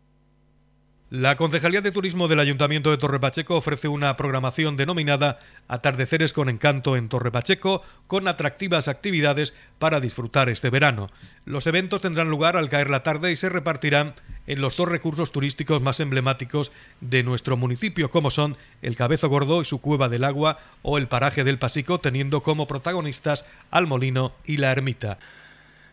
La 1.11 1.35
Concejalía 1.35 1.81
de 1.81 1.91
Turismo 1.91 2.29
del 2.29 2.39
Ayuntamiento 2.39 2.89
de 2.89 2.97
Torrepacheco 2.97 3.57
ofrece 3.57 3.89
una 3.89 4.15
programación 4.15 4.77
denominada 4.77 5.39
Atardeceres 5.67 6.31
con 6.31 6.47
Encanto 6.47 6.95
en 6.95 7.09
Torrepacheco, 7.09 7.81
con 8.07 8.29
atractivas 8.29 8.87
actividades 8.87 9.53
para 9.77 9.99
disfrutar 9.99 10.47
este 10.47 10.69
verano. 10.69 11.11
Los 11.43 11.67
eventos 11.67 11.99
tendrán 11.99 12.29
lugar 12.29 12.55
al 12.55 12.69
caer 12.69 12.89
la 12.89 13.03
tarde 13.03 13.29
y 13.29 13.35
se 13.35 13.49
repartirán 13.49 14.13
en 14.47 14.61
los 14.61 14.77
dos 14.77 14.87
recursos 14.87 15.33
turísticos 15.33 15.81
más 15.81 15.99
emblemáticos 15.99 16.71
de 17.01 17.23
nuestro 17.23 17.57
municipio, 17.57 18.09
como 18.09 18.31
son 18.31 18.55
el 18.81 18.95
Cabezo 18.95 19.27
Gordo 19.27 19.61
y 19.61 19.65
su 19.65 19.81
Cueva 19.81 20.07
del 20.07 20.23
Agua 20.23 20.59
o 20.81 20.97
el 20.97 21.09
Paraje 21.09 21.43
del 21.43 21.59
Pasico, 21.59 21.99
teniendo 21.99 22.41
como 22.41 22.67
protagonistas 22.67 23.43
al 23.69 23.85
Molino 23.85 24.31
y 24.45 24.55
la 24.55 24.71
Ermita. 24.71 25.19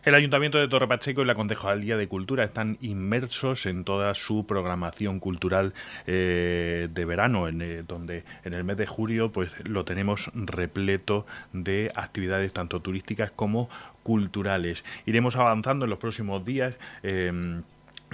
El 0.05 0.15
Ayuntamiento 0.15 0.57
de 0.57 0.69
Torre 0.69 0.87
Pacheco 0.87 1.21
y 1.21 1.25
la 1.25 1.35
Concejalía 1.35 1.97
de 1.97 2.07
Cultura 2.07 2.45
están 2.45 2.77
inmersos 2.79 3.65
en 3.65 3.83
toda 3.83 4.13
su 4.13 4.45
programación 4.45 5.19
cultural 5.19 5.73
eh, 6.07 6.87
de 6.89 7.05
verano, 7.05 7.49
en, 7.49 7.61
eh, 7.61 7.83
donde 7.85 8.23
en 8.45 8.53
el 8.53 8.63
mes 8.63 8.77
de 8.77 8.87
julio 8.87 9.33
pues 9.33 9.53
lo 9.67 9.83
tenemos 9.83 10.31
repleto 10.33 11.25
de 11.51 11.91
actividades 11.95 12.53
tanto 12.53 12.81
turísticas 12.81 13.31
como 13.31 13.69
culturales. 14.01 14.85
Iremos 15.05 15.35
avanzando 15.35 15.83
en 15.83 15.89
los 15.89 15.99
próximos 15.99 16.45
días. 16.45 16.75
Eh, 17.03 17.61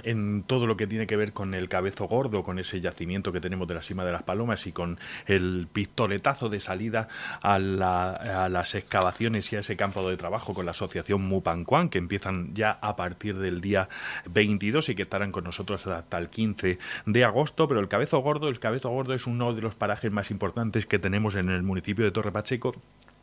en 0.02 0.42
todo 0.42 0.66
lo 0.66 0.76
que 0.76 0.86
tiene 0.86 1.06
que 1.06 1.16
ver 1.16 1.32
con 1.32 1.54
el 1.54 1.68
cabezo 1.68 2.06
gordo, 2.06 2.42
con 2.42 2.58
ese 2.58 2.80
yacimiento 2.80 3.32
que 3.32 3.40
tenemos 3.40 3.68
de 3.68 3.74
la 3.74 3.82
cima 3.82 4.04
de 4.04 4.12
las 4.12 4.22
palomas 4.22 4.66
y 4.66 4.72
con 4.72 4.98
el 5.26 5.68
pistoletazo 5.72 6.48
de 6.48 6.60
salida 6.60 7.08
a, 7.42 7.58
las 7.58 8.74
excavaciones 8.74 9.52
y 9.52 9.56
a 9.56 9.60
ese 9.60 9.76
campo 9.76 10.08
de 10.08 10.16
trabajo 10.16 10.54
con 10.54 10.66
la 10.66 10.72
asociación 10.72 11.22
Mupancuan, 11.22 11.88
que 11.88 11.98
empiezan 11.98 12.54
ya 12.54 12.78
a 12.80 12.96
partir 12.96 13.38
del 13.38 13.60
día 13.60 13.88
22 14.30 14.88
y 14.90 14.94
que 14.94 15.02
estarán 15.02 15.32
con 15.32 15.44
nosotros 15.44 15.86
hasta 15.86 16.18
el 16.18 16.28
15 16.28 16.78
de 17.06 17.24
agosto. 17.24 17.68
Pero 17.68 17.80
el 17.80 17.88
cabezo 17.88 18.18
gordo, 18.18 18.48
el 18.48 18.58
cabezo 18.58 18.90
gordo 18.90 19.14
es 19.14 19.26
uno 19.26 19.54
de 19.54 19.62
los 19.62 19.74
parajes 19.74 20.12
más 20.12 20.30
importantes 20.30 20.86
que 20.86 20.98
tenemos 20.98 21.34
en 21.34 21.48
el 21.48 21.62
municipio 21.62 22.04
de 22.04 22.10
Torre 22.10 22.32
Pacheco 22.32 22.74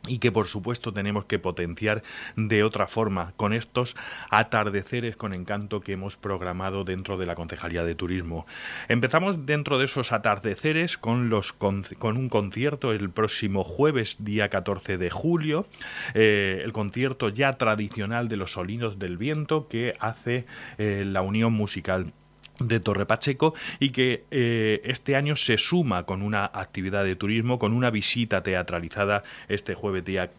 y 0.06 0.18
que 0.18 0.32
por 0.32 0.46
supuesto 0.46 0.92
tenemos 0.92 1.24
que 1.24 1.38
potenciar 1.38 2.02
de 2.36 2.62
otra 2.62 2.86
forma 2.86 3.32
con 3.36 3.52
estos 3.52 3.96
atardeceres 4.30 5.16
con 5.16 5.32
encanto 5.32 5.80
que 5.80 5.92
hemos 5.92 6.16
programado 6.16 6.84
dentro 6.84 7.16
de 7.16 7.26
la 7.26 7.34
Concejalía 7.34 7.84
de 7.84 7.94
Turismo. 7.94 8.46
Empezamos 8.88 9.46
dentro 9.46 9.78
de 9.78 9.86
esos 9.86 10.12
atardeceres 10.12 10.98
con, 10.98 11.30
los 11.30 11.52
con, 11.52 11.84
un 12.02 12.28
concierto 12.28 12.92
el 12.92 13.10
próximo 13.10 13.64
jueves 13.64 14.16
día 14.20 14.48
14 14.48 14.98
de 14.98 15.10
julio, 15.10 15.66
eh, 16.14 16.60
el 16.64 16.72
concierto 16.72 17.28
ya 17.28 17.52
tradicional 17.54 18.28
de 18.28 18.36
los 18.36 18.52
Solinos 18.52 18.98
del 18.98 19.16
Viento 19.16 19.68
que 19.68 19.94
hace 20.00 20.46
eh, 20.78 21.04
la 21.06 21.22
Unión 21.22 21.52
Musical 21.52 22.12
de 22.58 22.80
Torre 22.80 23.06
Pacheco 23.06 23.54
y 23.80 23.90
que 23.90 24.24
eh, 24.30 24.80
este 24.84 25.16
año 25.16 25.36
se 25.36 25.58
suma 25.58 26.04
con 26.04 26.22
una 26.22 26.44
actividad 26.44 27.04
de 27.04 27.16
turismo, 27.16 27.58
con 27.58 27.72
una 27.72 27.90
visita 27.90 28.42
teatralizada 28.42 29.22
este 29.48 29.74
jueves 29.74 30.04
día 30.04 30.30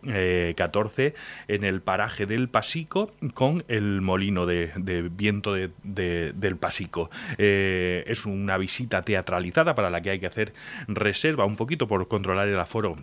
14 0.56 1.06
eh, 1.06 1.14
en 1.48 1.64
el 1.64 1.82
paraje 1.82 2.26
del 2.26 2.48
Pasico 2.48 3.12
con 3.34 3.64
el 3.68 4.02
molino 4.02 4.46
de, 4.46 4.72
viento 5.12 5.54
del 5.54 6.58
Pasico. 6.58 7.10
Eh, 7.38 8.04
es 8.08 8.26
una 8.26 8.58
visita 8.58 9.02
teatralizada 9.02 9.76
para 9.76 9.90
la 9.90 10.02
que 10.02 10.12
hay 10.12 10.20
que 10.20 10.28
hacer 10.28 10.54
reserva 10.88 11.46
un 11.46 11.56
poquito 11.56 11.88
por 11.88 12.08
controlar 12.08 12.48
el 12.48 12.60
aforo 12.60 12.96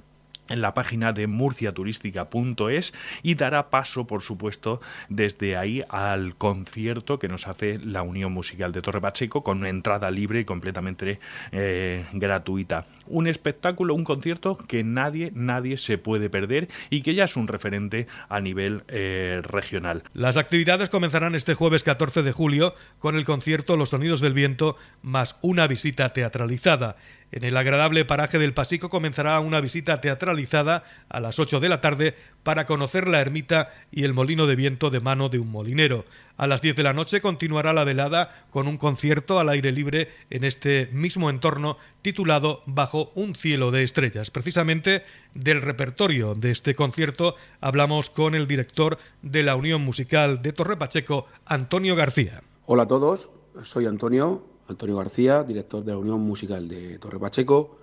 en 0.48 0.60
la 0.60 0.74
página 0.74 1.12
de 1.12 1.26
murciaturística.es 1.26 2.92
y 3.22 3.34
dará 3.34 3.70
paso, 3.70 4.06
por 4.06 4.22
supuesto, 4.22 4.80
desde 5.08 5.56
ahí 5.56 5.82
al 5.88 6.36
concierto 6.36 7.18
que 7.18 7.28
nos 7.28 7.48
hace 7.48 7.78
la 7.78 8.02
Unión 8.02 8.32
Musical 8.32 8.72
de 8.72 8.82
Torre 8.82 9.00
Pacheco 9.00 9.42
con 9.42 9.64
entrada 9.66 10.10
libre 10.10 10.40
y 10.40 10.44
completamente 10.44 11.20
eh, 11.52 12.04
gratuita. 12.12 12.86
Un 13.06 13.26
espectáculo, 13.26 13.94
un 13.94 14.04
concierto 14.04 14.56
que 14.56 14.84
nadie, 14.84 15.32
nadie 15.34 15.76
se 15.76 15.98
puede 15.98 16.30
perder 16.30 16.68
y 16.90 17.02
que 17.02 17.14
ya 17.14 17.24
es 17.24 17.36
un 17.36 17.48
referente 17.48 18.06
a 18.28 18.40
nivel 18.40 18.84
eh, 18.88 19.40
regional. 19.42 20.02
Las 20.12 20.36
actividades 20.36 20.90
comenzarán 20.90 21.34
este 21.34 21.54
jueves 21.54 21.82
14 21.82 22.22
de 22.22 22.32
julio 22.32 22.74
con 22.98 23.16
el 23.16 23.24
concierto 23.24 23.76
Los 23.76 23.90
Sonidos 23.90 24.20
del 24.20 24.34
Viento 24.34 24.76
más 25.02 25.36
una 25.40 25.66
visita 25.66 26.12
teatralizada. 26.12 26.96
En 27.32 27.44
el 27.44 27.56
agradable 27.56 28.04
paraje 28.04 28.38
del 28.38 28.52
Pasico 28.52 28.90
comenzará 28.90 29.40
una 29.40 29.62
visita 29.62 30.02
teatralizada 30.02 30.84
a 31.08 31.18
las 31.18 31.38
8 31.38 31.60
de 31.60 31.70
la 31.70 31.80
tarde 31.80 32.14
para 32.42 32.66
conocer 32.66 33.08
la 33.08 33.22
ermita 33.22 33.70
y 33.90 34.04
el 34.04 34.12
molino 34.12 34.46
de 34.46 34.54
viento 34.54 34.90
de 34.90 35.00
mano 35.00 35.30
de 35.30 35.38
un 35.38 35.50
molinero. 35.50 36.04
A 36.36 36.46
las 36.46 36.60
10 36.60 36.76
de 36.76 36.82
la 36.82 36.92
noche 36.92 37.22
continuará 37.22 37.72
la 37.72 37.84
velada 37.84 38.46
con 38.50 38.68
un 38.68 38.76
concierto 38.76 39.40
al 39.40 39.48
aire 39.48 39.72
libre 39.72 40.10
en 40.28 40.44
este 40.44 40.90
mismo 40.92 41.30
entorno 41.30 41.78
titulado 42.02 42.62
Bajo 42.66 43.12
un 43.14 43.34
cielo 43.34 43.70
de 43.70 43.82
estrellas. 43.82 44.30
Precisamente 44.30 45.02
del 45.32 45.62
repertorio 45.62 46.34
de 46.34 46.50
este 46.50 46.74
concierto 46.74 47.34
hablamos 47.62 48.10
con 48.10 48.34
el 48.34 48.46
director 48.46 48.98
de 49.22 49.42
la 49.42 49.56
Unión 49.56 49.80
Musical 49.80 50.42
de 50.42 50.52
Torre 50.52 50.76
Pacheco, 50.76 51.26
Antonio 51.46 51.96
García. 51.96 52.42
Hola 52.66 52.82
a 52.82 52.88
todos, 52.88 53.30
soy 53.62 53.86
Antonio, 53.86 54.51
Antonio 54.72 54.96
García, 54.96 55.42
director 55.44 55.84
de 55.84 55.92
la 55.92 55.98
Unión 55.98 56.20
Musical 56.20 56.68
de 56.68 56.98
Torre 56.98 57.18
Pacheco, 57.18 57.78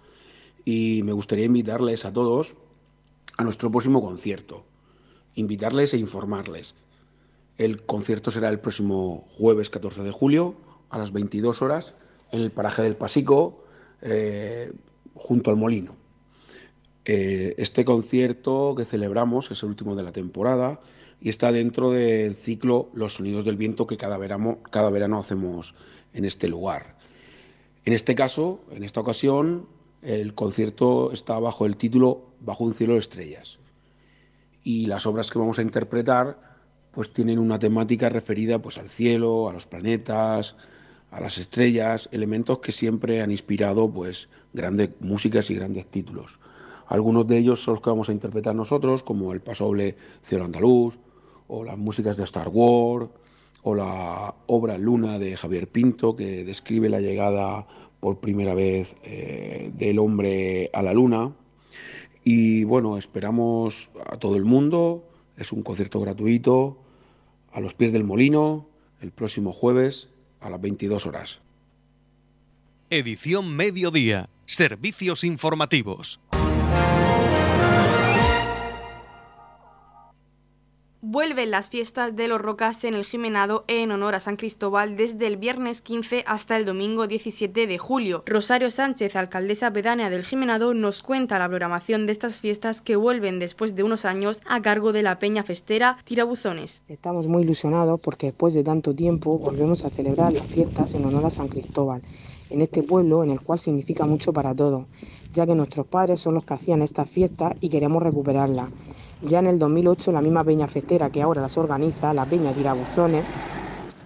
y 0.66 1.02
me 1.04 1.14
gustaría 1.14 1.46
invitarles 1.46 2.06
a 2.06 2.14
todos 2.14 2.56
a 3.38 3.44
nuestro 3.44 3.72
próximo 3.72 4.02
concierto, 4.02 4.66
invitarles 5.36 5.94
e 5.94 5.98
informarles. 5.98 6.76
El 7.58 7.84
concierto 7.84 8.32
será 8.32 8.50
el 8.50 8.60
próximo 8.60 9.28
jueves 9.38 9.70
14 9.70 10.04
de 10.04 10.12
julio 10.12 10.56
a 10.90 10.98
las 10.98 11.12
22 11.12 11.62
horas 11.62 11.94
en 12.32 12.42
el 12.42 12.52
paraje 12.52 12.84
del 12.84 12.96
Pasico, 12.96 13.64
eh, 14.02 14.72
junto 15.14 15.50
al 15.50 15.58
molino. 15.58 15.96
Eh, 17.06 17.56
este 17.58 17.86
concierto 17.86 18.76
que 18.78 18.86
celebramos 18.86 19.52
es 19.52 19.64
el 19.64 19.70
último 19.70 19.96
de 19.96 20.04
la 20.04 20.12
temporada 20.12 20.80
y 21.22 21.30
está 21.30 21.52
dentro 21.52 21.92
del 21.92 22.36
ciclo 22.36 22.90
Los 22.94 23.16
Sonidos 23.16 23.46
del 23.46 23.58
Viento 23.58 23.88
que 23.88 23.98
cada 23.98 24.18
verano, 24.18 24.60
cada 24.70 24.90
verano 24.90 25.20
hacemos 25.20 25.76
en 26.14 26.26
este 26.26 26.48
lugar. 26.48 26.98
En 27.86 27.94
este 27.94 28.16
caso, 28.16 28.62
en 28.72 28.84
esta 28.84 29.02
ocasión, 29.02 29.68
el 30.02 30.34
concierto 30.34 31.12
está 31.12 31.40
bajo 31.40 31.66
el 31.66 31.76
título 31.76 32.30
Bajo 32.42 32.64
un 32.64 32.74
cielo 32.74 32.94
de 32.94 33.00
estrellas. 33.00 33.60
Y 34.64 34.86
las 34.86 35.06
obras 35.06 35.30
que 35.30 35.40
vamos 35.40 35.60
a 35.60 35.62
interpretar 35.62 36.50
pues 36.92 37.12
tienen 37.14 37.40
una 37.40 37.60
temática 37.60 38.10
referida 38.10 38.60
pues 38.62 38.78
al 38.78 38.90
cielo, 38.90 39.50
a 39.50 39.54
los 39.54 39.68
planetas, 39.68 40.56
a 41.12 41.20
las 41.20 41.38
estrellas, 41.38 42.10
elementos 42.12 42.60
que 42.60 42.72
siempre 42.72 43.22
han 43.22 43.32
inspirado 43.32 43.90
pues 43.90 44.30
grandes 44.54 44.90
músicas 45.00 45.50
y 45.50 45.56
grandes 45.56 45.88
títulos. 45.88 46.40
Algunos 46.88 47.28
de 47.28 47.38
ellos 47.38 47.64
son 47.64 47.76
los 47.76 47.84
que 47.84 47.90
vamos 47.90 48.10
a 48.10 48.14
interpretar 48.14 48.56
nosotros, 48.56 49.04
como 49.04 49.32
el 49.34 49.42
pasoble 49.42 49.96
Cielo 50.24 50.46
Andaluz, 50.46 50.98
o 51.48 51.64
las 51.64 51.78
músicas 51.78 52.18
de 52.18 52.24
Star 52.24 52.50
Wars, 52.50 53.10
o 53.64 53.76
la 53.76 54.36
obra 54.48 54.78
Luna 54.78 55.20
de 55.20 55.36
Javier 55.36 55.68
Pinto, 55.68 56.16
que 56.16 56.44
describe 56.44 56.90
la 56.90 57.02
llegada 57.02 57.68
por 58.00 58.20
primera 58.20 58.54
vez 58.54 58.96
eh, 59.04 59.72
del 59.76 60.00
hombre 60.00 60.70
a 60.74 60.82
la 60.82 60.94
luna. 60.94 61.34
Y 62.24 62.64
bueno, 62.64 62.98
esperamos 62.98 63.92
a 64.06 64.18
todo 64.18 64.36
el 64.36 64.46
mundo, 64.46 65.04
es 65.38 65.52
un 65.52 65.64
concierto 65.64 66.00
gratuito, 66.00 66.78
a 67.52 67.60
los 67.60 67.74
pies 67.74 67.92
del 67.92 68.04
molino, 68.04 68.68
el 69.02 69.12
próximo 69.12 69.52
jueves 69.52 70.10
a 70.40 70.50
las 70.50 70.62
22 70.62 71.06
horas. 71.06 71.42
Edición 72.90 73.56
Mediodía, 73.56 74.30
Servicios 74.46 75.24
Informativos. 75.24 76.20
Vuelven 81.12 81.50
las 81.50 81.70
fiestas 81.70 82.16
de 82.16 82.28
los 82.28 82.40
Rocas 82.40 82.84
en 82.84 82.94
el 82.94 83.04
Jimenado 83.04 83.64
en 83.68 83.90
honor 83.90 84.14
a 84.14 84.20
San 84.20 84.36
Cristóbal 84.36 84.96
desde 84.96 85.26
el 85.26 85.38
viernes 85.38 85.82
15 85.82 86.24
hasta 86.28 86.56
el 86.56 86.66
domingo 86.66 87.08
17 87.08 87.66
de 87.66 87.78
julio. 87.80 88.22
Rosario 88.28 88.70
Sánchez, 88.70 89.16
alcaldesa 89.16 89.74
pedánea 89.74 90.12
del 90.12 90.24
Jimenado, 90.24 90.76
nos 90.76 91.02
cuenta 91.02 91.40
la 91.40 91.48
programación 91.48 92.06
de 92.06 92.12
estas 92.12 92.40
fiestas 92.40 92.82
que 92.82 92.96
vuelven 92.96 93.40
después 93.40 93.74
de 93.74 93.82
unos 93.82 94.06
años 94.06 94.42
a 94.48 94.62
cargo 94.62 94.92
de 94.92 95.02
la 95.02 95.18
Peña 95.18 95.42
Festera 95.42 95.98
Tirabuzones. 96.04 96.84
Estamos 96.88 97.28
muy 97.28 97.42
ilusionados 97.42 98.00
porque 98.00 98.28
después 98.28 98.54
de 98.54 98.64
tanto 98.64 98.94
tiempo 98.94 99.40
volvemos 99.40 99.86
a 99.86 99.90
celebrar 99.90 100.32
las 100.32 100.46
fiestas 100.46 100.94
en 100.94 101.06
honor 101.06 101.26
a 101.26 101.32
San 101.32 101.48
Cristóbal, 101.48 102.04
en 102.52 102.62
este 102.62 102.84
pueblo 102.84 103.24
en 103.24 103.32
el 103.32 103.42
cual 103.42 103.58
significa 103.58 104.06
mucho 104.06 104.32
para 104.32 104.54
todos, 104.54 104.86
ya 105.34 105.48
que 105.48 105.56
nuestros 105.56 105.88
padres 105.88 106.20
son 106.20 106.36
los 106.36 106.46
que 106.46 106.54
hacían 106.54 106.84
estas 106.84 107.10
fiestas 107.10 107.56
y 107.62 107.70
queremos 107.70 108.04
recuperarlas. 108.04 108.70
Ya 109.22 109.40
en 109.40 109.48
el 109.48 109.60
2008 109.60 110.14
la 110.14 110.22
misma 110.22 110.46
peña 110.46 110.70
festera 110.70 111.10
que 111.10 111.22
ahora 111.22 111.42
las 111.42 111.58
organiza, 111.58 112.14
la 112.14 112.26
peña 112.26 112.54
Tirabuzones, 112.54 113.26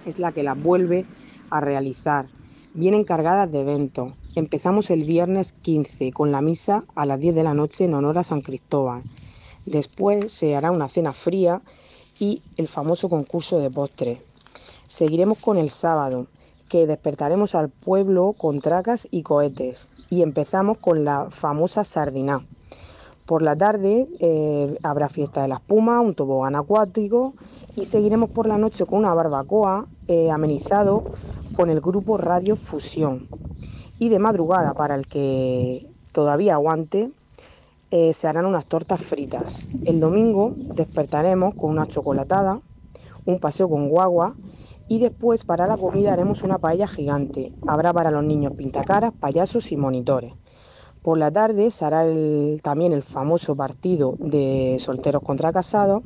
es 0.07 0.17
la 0.17 0.31
que 0.31 0.41
las 0.41 0.61
vuelve 0.61 1.05
a 1.51 1.61
realizar. 1.61 2.25
Vienen 2.73 3.03
cargadas 3.03 3.51
de 3.51 3.61
eventos. 3.61 4.13
Empezamos 4.33 4.89
el 4.89 5.03
viernes 5.03 5.53
15 5.61 6.11
con 6.11 6.31
la 6.31 6.41
misa 6.41 6.85
a 6.95 7.05
las 7.05 7.19
10 7.19 7.35
de 7.35 7.43
la 7.43 7.53
noche 7.53 7.85
en 7.85 7.93
honor 7.93 8.17
a 8.17 8.23
San 8.23 8.41
Cristóbal. 8.41 9.03
Después 9.67 10.31
se 10.31 10.55
hará 10.55 10.71
una 10.71 10.89
cena 10.89 11.13
fría 11.13 11.61
y 12.19 12.41
el 12.57 12.67
famoso 12.67 13.07
concurso 13.07 13.59
de 13.59 13.69
postres. 13.69 14.17
Seguiremos 14.87 15.37
con 15.37 15.57
el 15.57 15.69
sábado, 15.69 16.25
que 16.69 16.87
despertaremos 16.87 17.53
al 17.53 17.69
pueblo 17.69 18.33
con 18.35 18.61
tracas 18.61 19.07
y 19.11 19.21
cohetes. 19.21 19.89
Y 20.09 20.23
empezamos 20.23 20.79
con 20.79 21.05
la 21.05 21.29
famosa 21.29 21.83
sardina. 21.83 22.43
Por 23.25 23.41
la 23.41 23.55
tarde 23.55 24.07
eh, 24.19 24.77
habrá 24.83 25.07
fiesta 25.07 25.41
de 25.41 25.47
la 25.47 25.55
espuma, 25.55 26.01
un 26.01 26.13
tobogán 26.13 26.55
acuático 26.55 27.33
y 27.75 27.85
seguiremos 27.85 28.29
por 28.29 28.47
la 28.47 28.57
noche 28.57 28.85
con 28.85 28.99
una 28.99 29.13
barbacoa 29.13 29.87
eh, 30.09 30.29
amenizado 30.29 31.03
con 31.55 31.69
el 31.69 31.79
grupo 31.79 32.17
Radio 32.17 32.57
Fusión. 32.57 33.29
Y 33.97 34.09
de 34.09 34.19
madrugada, 34.19 34.73
para 34.73 34.95
el 34.95 35.07
que 35.07 35.87
todavía 36.11 36.55
aguante, 36.55 37.11
eh, 37.91 38.11
se 38.13 38.27
harán 38.27 38.45
unas 38.45 38.65
tortas 38.65 38.99
fritas. 38.99 39.69
El 39.85 40.01
domingo 40.01 40.53
despertaremos 40.75 41.55
con 41.55 41.69
una 41.69 41.87
chocolatada, 41.87 42.59
un 43.25 43.39
paseo 43.39 43.69
con 43.69 43.87
guagua 43.87 44.35
y 44.89 44.99
después 44.99 45.45
para 45.45 45.65
la 45.65 45.77
comida 45.77 46.11
haremos 46.11 46.43
una 46.43 46.57
paella 46.57 46.87
gigante. 46.87 47.53
Habrá 47.65 47.93
para 47.93 48.11
los 48.11 48.23
niños 48.25 48.53
pintacaras, 48.57 49.13
payasos 49.13 49.71
y 49.71 49.77
monitores. 49.77 50.33
Por 51.03 51.17
la 51.17 51.29
tarde 51.31 51.69
se 51.69 51.83
hará 51.83 52.05
también 52.61 52.93
el 52.93 53.03
famoso 53.03 53.57
partido 53.57 54.15
de 54.19 54.77
solteros 54.79 55.21
contra 55.21 55.51
casados 55.51 56.01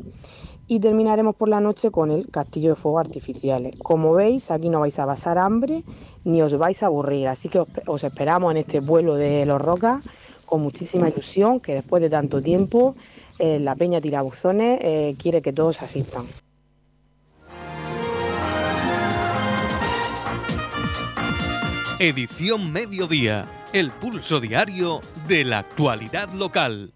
y 0.67 0.79
terminaremos 0.79 1.35
por 1.35 1.49
la 1.49 1.61
noche 1.61 1.91
con 1.91 2.09
el 2.09 2.27
castillo 2.29 2.71
de 2.71 2.75
fuegos 2.75 3.01
artificiales. 3.01 3.75
Como 3.77 4.13
veis, 4.13 4.49
aquí 4.49 4.69
no 4.69 4.79
vais 4.79 4.97
a 4.97 5.05
pasar 5.05 5.37
hambre 5.37 5.83
ni 6.23 6.41
os 6.41 6.57
vais 6.57 6.81
a 6.81 6.87
aburrir, 6.87 7.27
así 7.27 7.47
que 7.47 7.63
os, 7.85 8.03
esperamos 8.03 8.49
en 8.51 8.57
este 8.57 8.79
vuelo 8.79 9.13
de 9.13 9.45
los 9.45 9.61
Rocas 9.61 10.01
con 10.47 10.61
muchísima 10.61 11.09
ilusión, 11.09 11.59
que 11.59 11.75
después 11.75 12.01
de 12.01 12.09
tanto 12.09 12.41
tiempo 12.41 12.95
eh, 13.37 13.59
la 13.59 13.75
Peña 13.75 14.01
Tirabuzones 14.01 14.79
eh, 14.81 15.15
quiere 15.19 15.43
que 15.43 15.53
todos 15.53 15.79
asistan. 15.83 16.25
Edición 21.99 22.71
Mediodía 22.71 23.45
el 23.73 23.91
pulso 23.91 24.39
diario 24.39 25.01
de 25.27 25.43
la 25.43 25.59
actualidad 25.59 26.29
local. 26.33 26.93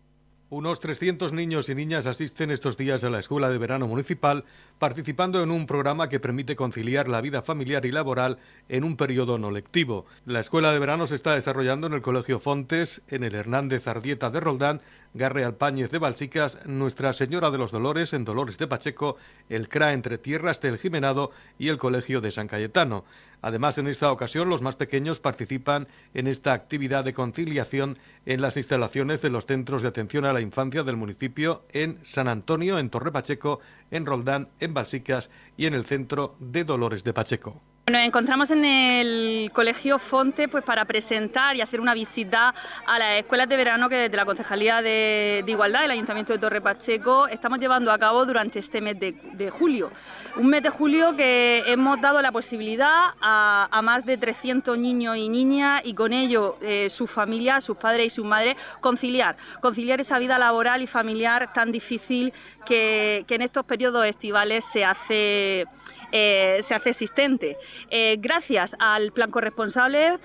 Unos 0.49 0.79
300 0.79 1.33
niños 1.33 1.69
y 1.69 1.75
niñas 1.75 2.07
asisten 2.07 2.51
estos 2.51 2.77
días 2.77 3.03
a 3.03 3.09
la 3.09 3.19
Escuela 3.19 3.49
de 3.49 3.57
Verano 3.57 3.87
Municipal 3.87 4.45
participando 4.79 5.43
en 5.43 5.51
un 5.51 5.65
programa 5.65 6.09
que 6.09 6.19
permite 6.19 6.55
conciliar 6.55 7.07
la 7.07 7.21
vida 7.21 7.41
familiar 7.41 7.85
y 7.85 7.91
laboral 7.91 8.37
en 8.67 8.83
un 8.83 8.97
periodo 8.97 9.37
no 9.37 9.51
lectivo. 9.51 10.05
La 10.25 10.39
Escuela 10.39 10.71
de 10.71 10.79
Verano 10.79 11.07
se 11.07 11.15
está 11.15 11.35
desarrollando 11.35 11.87
en 11.87 11.93
el 11.93 12.01
Colegio 12.01 12.39
Fontes, 12.39 13.01
en 13.07 13.23
el 13.23 13.35
Hernández 13.35 13.87
Ardieta 13.87 14.29
de 14.29 14.39
Roldán, 14.39 14.81
Garre 15.13 15.43
Alpáñez 15.43 15.89
de 15.89 15.97
Balsicas, 15.97 16.65
Nuestra 16.65 17.11
Señora 17.13 17.51
de 17.51 17.57
los 17.57 17.71
Dolores 17.71 18.13
en 18.13 18.23
Dolores 18.23 18.57
de 18.57 18.67
Pacheco, 18.67 19.17
el 19.49 19.67
CRA 19.67 19.93
Entre 19.93 20.17
Tierras 20.17 20.61
del 20.61 20.77
Jimenado 20.77 21.31
y 21.59 21.67
el 21.67 21.77
Colegio 21.77 22.21
de 22.21 22.31
San 22.31 22.47
Cayetano. 22.47 23.03
Además, 23.41 23.77
en 23.77 23.87
esta 23.87 24.11
ocasión, 24.11 24.49
los 24.49 24.61
más 24.61 24.75
pequeños 24.75 25.19
participan 25.19 25.87
en 26.13 26.27
esta 26.27 26.53
actividad 26.53 27.03
de 27.03 27.13
conciliación 27.13 27.97
en 28.25 28.41
las 28.41 28.55
instalaciones 28.55 29.21
de 29.21 29.31
los 29.31 29.45
centros 29.45 29.81
de 29.81 29.89
atención 29.89 30.25
a 30.25 30.33
la 30.33 30.41
infancia 30.41 30.83
del 30.83 30.95
municipio 30.95 31.63
en 31.71 31.99
San 32.03 32.27
Antonio, 32.27 32.79
en 32.79 32.89
Torre 32.89 33.11
Pacheco, 33.11 33.59
en 33.89 34.05
Roldán, 34.05 34.49
en 34.59 34.73
Balsicas 34.73 35.29
y 35.57 35.65
en 35.65 35.73
el 35.73 35.85
centro 35.85 36.35
de 36.39 36.63
Dolores 36.63 37.03
de 37.03 37.13
Pacheco. 37.13 37.61
Nos 37.87 38.01
encontramos 38.01 38.51
en 38.51 38.63
el 38.63 39.51
Colegio 39.53 39.97
Fonte 39.97 40.47
pues, 40.47 40.63
para 40.63 40.85
presentar 40.85 41.55
y 41.55 41.61
hacer 41.61 41.81
una 41.81 41.95
visita 41.95 42.53
a 42.85 42.99
las 42.99 43.19
escuelas 43.19 43.49
de 43.49 43.57
verano 43.57 43.89
que 43.89 43.95
desde 43.95 44.15
la 44.15 44.23
Concejalía 44.23 44.83
de, 44.83 45.43
Igualdad 45.47 45.81
del 45.81 45.91
Ayuntamiento 45.91 46.31
de 46.31 46.37
Torre 46.37 46.61
Pacheco 46.61 47.27
estamos 47.27 47.57
llevando 47.59 47.91
a 47.91 47.97
cabo 47.97 48.23
durante 48.25 48.59
este 48.59 48.81
mes 48.81 48.99
de, 48.99 49.49
julio. 49.49 49.91
Un 50.35 50.47
mes 50.47 50.61
de 50.61 50.69
julio 50.69 51.15
que 51.15 51.63
hemos 51.65 51.99
dado 51.99 52.21
la 52.21 52.31
posibilidad 52.31 53.15
a, 53.19 53.81
más 53.83 54.05
de 54.05 54.15
300 54.15 54.77
niños 54.77 55.17
y 55.17 55.27
niñas 55.27 55.81
y 55.83 55.95
con 55.95 56.13
ello 56.13 56.57
eh, 56.61 56.87
sus 56.91 57.09
familias, 57.09 57.63
sus 57.63 57.77
padres 57.77 58.07
y 58.07 58.09
sus 58.11 58.25
madres 58.25 58.57
conciliar, 58.79 59.37
conciliar 59.59 59.99
esa 59.99 60.19
vida 60.19 60.37
laboral 60.37 60.83
y 60.83 60.87
familiar 60.87 61.51
tan 61.51 61.71
difícil 61.71 62.31
que 62.63 63.25
en 63.27 63.41
estos 63.41 63.65
periodos 63.65 64.05
estivales 64.05 64.63
se 64.65 64.85
hace 64.85 65.65
eh, 66.11 66.59
se 66.63 66.75
hace 66.75 66.89
existente. 66.89 67.57
Eh, 67.89 68.17
gracias 68.19 68.75
al 68.79 69.11
plan 69.11 69.31
corresponsable 69.31 70.19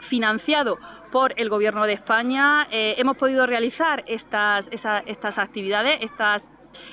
financiado 0.00 0.78
por 1.10 1.34
el 1.36 1.48
Gobierno 1.48 1.84
de 1.86 1.92
España, 1.92 2.66
eh, 2.70 2.94
hemos 2.98 3.16
podido 3.16 3.46
realizar 3.46 4.02
estas, 4.06 4.68
estas 4.70 5.38
actividades, 5.38 5.98
estas 6.00 6.48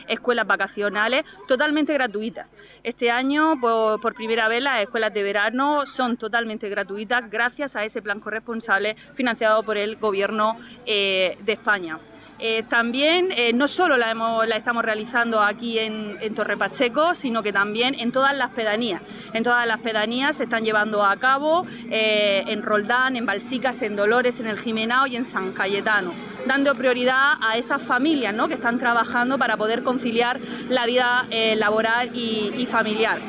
escuelas 0.08 0.46
vacacionales 0.46 1.24
totalmente 1.48 1.94
gratuitas. 1.94 2.48
Este 2.84 3.10
año, 3.12 3.60
por, 3.62 4.14
primera 4.14 4.50
vez, 4.50 4.62
las 4.62 4.82
escuelas 4.82 5.14
de 5.14 5.24
verano 5.24 5.86
son 5.86 6.18
totalmente 6.18 6.68
gratuitas 6.68 7.30
gracias 7.30 7.78
a 7.78 7.86
ese 7.86 8.02
plan 8.02 8.20
corresponsable 8.20 8.96
financiado 9.16 9.64
por 9.64 9.78
el 9.78 9.96
Gobierno 9.96 10.58
de 10.86 11.38
España. 11.48 11.98
Eh, 12.40 12.64
también 12.70 13.34
eh, 13.36 13.52
no 13.54 13.68
solo 13.68 13.98
la, 13.98 14.16
estamos 14.56 14.84
realizando 14.84 15.42
aquí 15.42 15.78
en, 15.78 16.18
Torre 16.36 16.58
Pacheco, 16.58 17.14
sino 17.14 17.44
que 17.44 17.52
también 17.52 17.96
en 17.96 18.12
todas 18.12 18.36
las 18.36 18.52
pedanías. 18.52 19.02
En 19.34 19.44
todas 19.44 19.68
las 19.68 19.80
pedanías 19.82 20.38
se 20.38 20.44
están 20.44 20.64
llevando 20.64 21.04
a 21.04 21.18
cabo 21.18 21.66
eh, 21.90 22.44
en 22.48 22.64
Roldán, 22.64 23.16
en 23.18 23.26
Balsicas, 23.26 23.82
en 23.82 23.96
Dolores, 23.96 24.40
en 24.40 24.48
el 24.48 24.60
Jimenao 24.60 25.08
y 25.08 25.18
en 25.18 25.26
San 25.26 25.52
Cayetano, 25.52 26.14
dando 26.48 26.76
prioridad 26.76 27.34
a 27.42 27.58
esas 27.58 27.82
familias 27.82 28.36
que 28.48 28.54
están 28.54 28.80
trabajando 28.80 29.38
para 29.38 29.58
poder 29.58 29.84
conciliar 29.84 30.40
la 30.70 30.86
vida 30.86 31.26
laboral 31.56 32.12
y 32.14 32.66
familiar. 32.68 33.20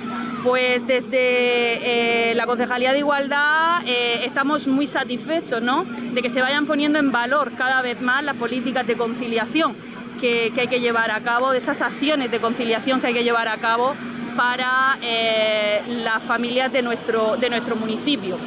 Pues 0.43 0.87
desde 0.87 2.31
eh, 2.31 2.35
la 2.35 2.47
Concejalía 2.47 2.93
de 2.93 3.01
Igualdad 3.01 3.83
eh, 3.85 4.25
estamos 4.25 4.67
muy 4.67 4.87
satisfechos 4.87 5.63
de 6.15 6.23
que 6.23 6.31
se 6.31 6.41
vayan 6.41 6.67
poniendo 6.67 6.99
en 6.99 7.13
valor 7.13 7.53
cada 7.59 7.83
vez 7.83 8.01
más 8.01 8.25
las 8.25 8.37
políticas 8.37 8.87
de 8.87 8.97
conciliación 8.97 9.77
que, 10.21 10.53
hay 10.57 10.69
que 10.69 10.81
llevar 10.81 11.11
a 11.11 11.21
cabo, 11.21 11.51
de 11.51 11.59
esas 11.59 11.81
acciones 11.83 12.31
de 12.31 12.41
conciliación 12.41 13.01
que 13.01 13.09
hay 13.09 13.15
que 13.15 13.25
llevar 13.25 13.49
a 13.49 13.59
cabo 13.59 13.95
para 14.37 14.99
eh, 15.03 15.83
las 15.89 16.23
familias 16.23 16.73
de 16.73 16.83
nuestro, 16.83 17.37
de 17.37 17.51
nuestro 17.51 17.77
municipio. 17.77 18.39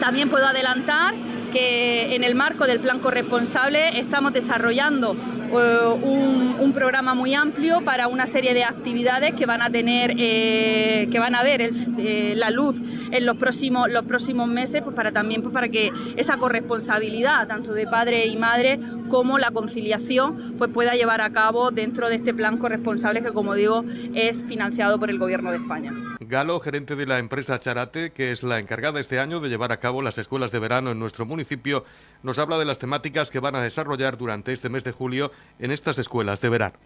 También 0.00 0.30
puedo 0.30 0.46
adelantar 0.46 1.14
que 1.48 2.14
en 2.14 2.24
el 2.24 2.34
marco 2.34 2.66
del 2.66 2.80
plan 2.80 3.00
corresponsable 3.00 3.98
estamos 3.98 4.32
desarrollando 4.32 5.16
eh, 5.50 6.58
un, 6.60 6.72
programa 6.74 7.14
muy 7.14 7.34
amplio 7.34 7.80
para 7.80 8.06
una 8.06 8.26
serie 8.26 8.54
de 8.54 8.62
actividades 8.62 9.34
que 9.34 9.46
van 9.46 9.62
a 9.62 9.70
tener, 9.70 10.14
eh, 10.16 11.08
que 11.10 11.18
van 11.18 11.34
a 11.34 11.42
ver 11.42 11.72
eh, 11.98 12.34
la 12.36 12.50
luz 12.50 12.76
en 13.10 13.26
los 13.26 13.36
próximos, 13.36 13.90
los 13.90 14.04
próximos 14.04 14.46
meses, 14.46 14.82
pues 14.82 14.94
para 14.94 15.10
también 15.10 15.42
pues 15.42 15.52
para 15.52 15.68
que 15.70 15.90
esa 16.16 16.36
corresponsabilidad 16.36 17.48
tanto 17.48 17.72
de 17.72 17.86
padre 17.86 18.26
y 18.26 18.36
madre 18.36 18.78
como 19.08 19.38
la 19.38 19.50
conciliación 19.50 20.54
pues 20.56 20.70
pueda 20.70 20.92
llevar 20.92 21.20
a 21.20 21.30
cabo 21.30 21.72
dentro 21.72 22.08
de 22.08 22.16
este 22.16 22.32
plan 22.32 22.58
corresponsable 22.58 23.22
que 23.22 23.32
como 23.32 23.54
digo 23.54 23.84
es 24.14 24.36
financiado 24.44 25.00
por 25.00 25.10
el 25.10 25.18
Gobierno 25.18 25.50
de 25.50 25.56
España. 25.56 26.17
Galo, 26.28 26.60
gerente 26.60 26.94
de 26.94 27.06
la 27.06 27.18
empresa 27.18 27.58
Charate, 27.58 28.10
que 28.10 28.32
es 28.32 28.42
la 28.42 28.58
encargada 28.58 29.00
este 29.00 29.18
año 29.18 29.40
de 29.40 29.48
llevar 29.48 29.72
a 29.72 29.80
cabo 29.80 30.02
las 30.02 30.18
escuelas 30.18 30.52
de 30.52 30.58
verano 30.58 30.90
en 30.90 30.98
nuestro 30.98 31.24
municipio, 31.24 31.86
nos 32.22 32.38
habla 32.38 32.58
de 32.58 32.66
las 32.66 32.78
temáticas 32.78 33.30
que 33.30 33.40
van 33.40 33.54
a 33.54 33.62
desarrollar 33.62 34.18
durante 34.18 34.52
este 34.52 34.68
mes 34.68 34.84
de 34.84 34.92
julio 34.92 35.32
en 35.58 35.70
estas 35.70 35.98
escuelas 35.98 36.42
de 36.42 36.50
verano. 36.50 36.76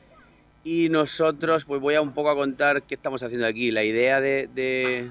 Y 0.63 0.89
nosotros, 0.91 1.65
pues 1.65 1.81
voy 1.81 1.97
a 1.97 2.03
un 2.03 2.15
poco 2.15 2.31
a 2.31 2.37
contar 2.37 2.85
qué 2.85 2.95
estamos 2.95 3.21
haciendo 3.25 3.45
aquí. 3.45 3.73
La 3.73 3.83
idea 3.83 4.21
de, 4.21 4.49
de, 4.55 5.11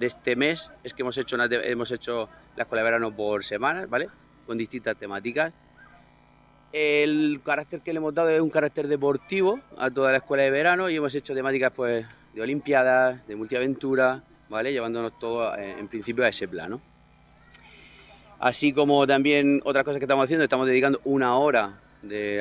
este 0.00 0.36
mes 0.36 0.70
es 0.82 0.94
que 0.94 1.02
hemos 1.02 1.18
hecho, 1.18 1.36
hemos 1.38 1.90
hecho 1.90 2.30
la 2.56 2.62
escuela 2.62 2.80
de 2.82 2.90
verano 2.90 3.14
por 3.14 3.44
semanas, 3.44 3.90
¿vale? 3.90 4.08
Con 4.46 4.56
distintas 4.56 4.96
temáticas. 4.96 5.52
El 6.72 7.42
carácter 7.44 7.82
que 7.82 7.92
le 7.92 7.98
hemos 7.98 8.14
dado 8.14 8.30
es 8.30 8.40
un 8.40 8.48
carácter 8.48 8.88
deportivo 8.88 9.60
a 9.76 9.90
toda 9.90 10.12
la 10.12 10.16
escuela 10.16 10.44
de 10.44 10.50
verano 10.50 10.88
y 10.88 10.96
hemos 10.96 11.14
hecho 11.14 11.34
temáticas 11.34 11.72
pues 11.76 12.06
de 12.34 12.42
olimpiadas, 12.42 13.26
de 13.26 13.36
multiaventura, 13.36 14.22
¿vale? 14.48 14.72
Llevándonos 14.72 15.18
todo 15.18 15.54
eh, 15.56 15.76
en 15.78 15.88
principio 15.88 16.24
a 16.24 16.28
ese 16.28 16.48
plano. 16.48 16.80
Así 18.38 18.72
como 18.72 19.06
también 19.06 19.60
otras 19.64 19.84
cosas 19.84 19.98
que 19.98 20.04
estamos 20.04 20.24
haciendo, 20.24 20.44
estamos 20.44 20.66
dedicando 20.66 21.00
una 21.04 21.36
hora 21.36 21.78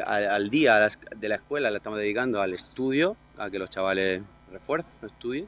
al, 0.05 0.49
día 0.49 0.89
de 1.17 1.29
la 1.29 1.35
escuela, 1.35 1.69
la 1.69 1.77
estamos 1.77 1.99
dedicando 1.99 2.41
al 2.41 2.53
estudio, 2.53 3.17
a 3.37 3.49
que 3.49 3.59
los 3.59 3.69
chavales 3.69 4.21
refuercen, 4.51 4.91
estudien 5.05 5.47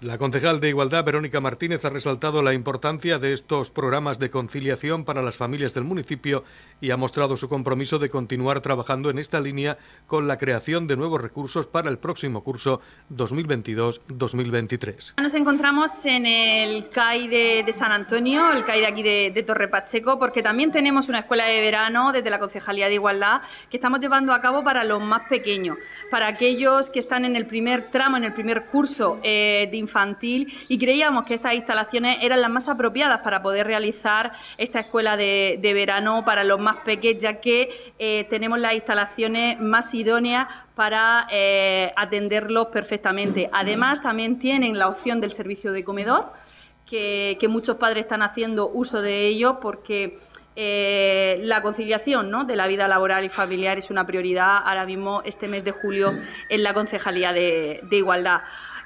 la 0.00 0.18
concejal 0.18 0.60
de 0.60 0.68
Igualdad, 0.68 1.04
Verónica 1.04 1.40
Martínez, 1.40 1.84
ha 1.84 1.90
resaltado 1.90 2.42
la 2.42 2.52
importancia 2.52 3.18
de 3.18 3.32
estos 3.32 3.70
programas 3.70 4.18
de 4.18 4.30
conciliación 4.30 5.04
para 5.04 5.22
las 5.22 5.36
familias 5.36 5.72
del 5.72 5.84
municipio 5.84 6.44
y 6.80 6.90
ha 6.90 6.96
mostrado 6.96 7.36
su 7.36 7.48
compromiso 7.48 7.98
de 7.98 8.10
continuar 8.10 8.60
trabajando 8.60 9.08
en 9.08 9.18
esta 9.18 9.40
línea 9.40 9.78
con 10.06 10.28
la 10.28 10.36
creación 10.36 10.86
de 10.86 10.96
nuevos 10.96 11.22
recursos 11.22 11.66
para 11.66 11.88
el 11.88 11.98
próximo 11.98 12.42
curso 12.42 12.80
2022-2023. 13.14 15.22
Nos 15.22 15.34
encontramos 15.34 15.90
en 16.04 16.26
el 16.26 16.90
CAI 16.90 17.28
de, 17.28 17.72
San 17.72 17.92
Antonio, 17.92 18.52
el 18.52 18.64
CAI 18.64 18.80
de 18.80 18.86
aquí 18.86 19.02
de, 19.02 19.32
de, 19.34 19.42
Torre 19.42 19.68
Pacheco, 19.68 20.18
porque 20.18 20.42
también 20.42 20.72
tenemos 20.72 21.08
una 21.08 21.20
escuela 21.20 21.46
de 21.46 21.60
verano 21.60 22.12
desde 22.12 22.30
la 22.30 22.38
Concejalía 22.38 22.88
de 22.88 22.94
Igualdad 22.94 23.42
que 23.70 23.78
estamos 23.78 24.00
llevando 24.00 24.32
a 24.32 24.40
cabo 24.40 24.64
para 24.64 24.84
los 24.84 25.00
más 25.00 25.28
pequeños, 25.28 25.78
para 26.10 26.28
aquellos 26.28 26.90
que 26.90 26.98
están 26.98 27.24
en 27.24 27.36
el 27.36 27.46
primer 27.46 27.90
tramo, 27.90 28.16
en 28.16 28.24
el 28.24 28.34
primer 28.34 28.66
curso 28.66 29.18
eh, 29.22 29.68
de 29.70 29.76
infantil 29.84 30.52
y 30.68 30.78
creíamos 30.78 31.24
que 31.24 31.34
estas 31.34 31.54
instalaciones 31.54 32.18
eran 32.22 32.40
las 32.40 32.50
más 32.50 32.68
apropiadas 32.68 33.20
para 33.20 33.42
poder 33.42 33.66
realizar 33.66 34.32
esta 34.58 34.80
escuela 34.80 35.16
de, 35.16 35.58
verano 35.74 36.24
para 36.24 36.44
los 36.44 36.60
más 36.60 36.76
pequeños, 36.84 37.22
ya 37.22 37.40
que 37.40 37.94
eh, 37.98 38.26
tenemos 38.30 38.58
las 38.58 38.74
instalaciones 38.74 39.60
más 39.60 39.92
idóneas 39.94 40.48
para 40.74 41.26
eh, 41.30 41.92
atenderlos 41.96 42.68
perfectamente. 42.68 43.48
Además, 43.52 44.02
también 44.02 44.38
tienen 44.38 44.78
la 44.78 44.88
opción 44.88 45.20
del 45.20 45.32
servicio 45.32 45.72
de 45.72 45.84
comedor, 45.84 46.32
que, 46.86 47.38
muchos 47.48 47.76
padres 47.76 48.04
están 48.04 48.22
haciendo 48.22 48.68
uso 48.68 49.00
de 49.00 49.26
ello 49.26 49.58
porque 49.60 50.18
eh, 50.56 51.40
la 51.42 51.60
conciliación 51.62 52.30
¿no? 52.30 52.44
de 52.44 52.54
la 52.54 52.68
vida 52.68 52.86
laboral 52.86 53.24
y 53.24 53.28
familiar 53.28 53.78
es 53.78 53.90
una 53.90 54.06
prioridad 54.06 54.58
ahora 54.64 54.86
mismo 54.86 55.20
este 55.24 55.48
mes 55.48 55.64
de 55.64 55.72
julio 55.72 56.12
en 56.48 56.62
la 56.62 56.72
Concejalía 56.72 57.32
de 57.32 57.80
Igualdad. 57.90 58.42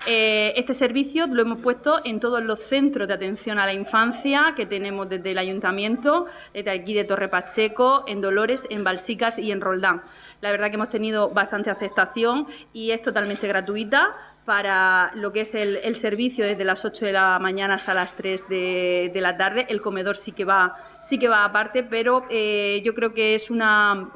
Eh, 0.07 0.53
este 0.57 0.75
servicio 0.75 1.27
lo 1.27 1.43
hemos 1.43 1.59
puesto 1.61 2.01
en 2.05 2.21
todos 2.21 2.43
los 2.43 2.61
centros 2.61 3.09
de 3.09 3.15
atención 3.15 3.59
a 3.59 3.67
la 3.67 3.73
infancia 3.73 4.55
que 4.57 4.65
tenemos 4.65 5.09
desde 5.09 5.33
el 5.33 5.39
ayuntamiento, 5.39 6.27
desde 6.55 6.71
aquí 6.71 6.95
de 6.95 7.05
Torre 7.05 7.29
Pacheco, 7.29 8.05
en 8.07 8.21
Dolores, 8.21 8.63
en 8.71 8.85
Balsicas 8.85 9.39
y 9.39 9.51
en 9.51 9.61
Roldán. 9.61 10.03
La 10.41 10.51
verdad 10.51 10.69
que 10.69 10.77
hemos 10.77 10.91
tenido 10.91 11.31
bastante 11.31 11.71
aceptación 11.71 12.47
y 12.73 12.93
es 12.93 13.03
totalmente 13.03 13.49
gratuita 13.49 14.15
para 14.45 15.11
lo 15.15 15.33
que 15.33 15.43
es 15.43 15.55
el, 15.55 15.97
servicio 15.97 16.47
desde 16.47 16.65
las 16.65 16.85
8 16.85 17.05
de 17.05 17.13
la 17.13 17.39
mañana 17.39 17.75
hasta 17.75 17.93
las 17.93 18.15
3 18.17 18.49
de, 18.49 19.13
la 19.15 19.37
tarde. 19.37 19.67
El 19.69 19.83
comedor 19.83 20.17
sí 20.17 20.33
que 20.33 20.47
va, 20.47 20.77
sí 21.03 21.19
que 21.19 21.29
va 21.29 21.45
aparte, 21.45 21.83
pero 21.83 22.25
eh, 22.31 22.81
yo 22.83 22.95
creo 22.95 23.13
que 23.13 23.35
es 23.35 23.51
una, 23.51 24.09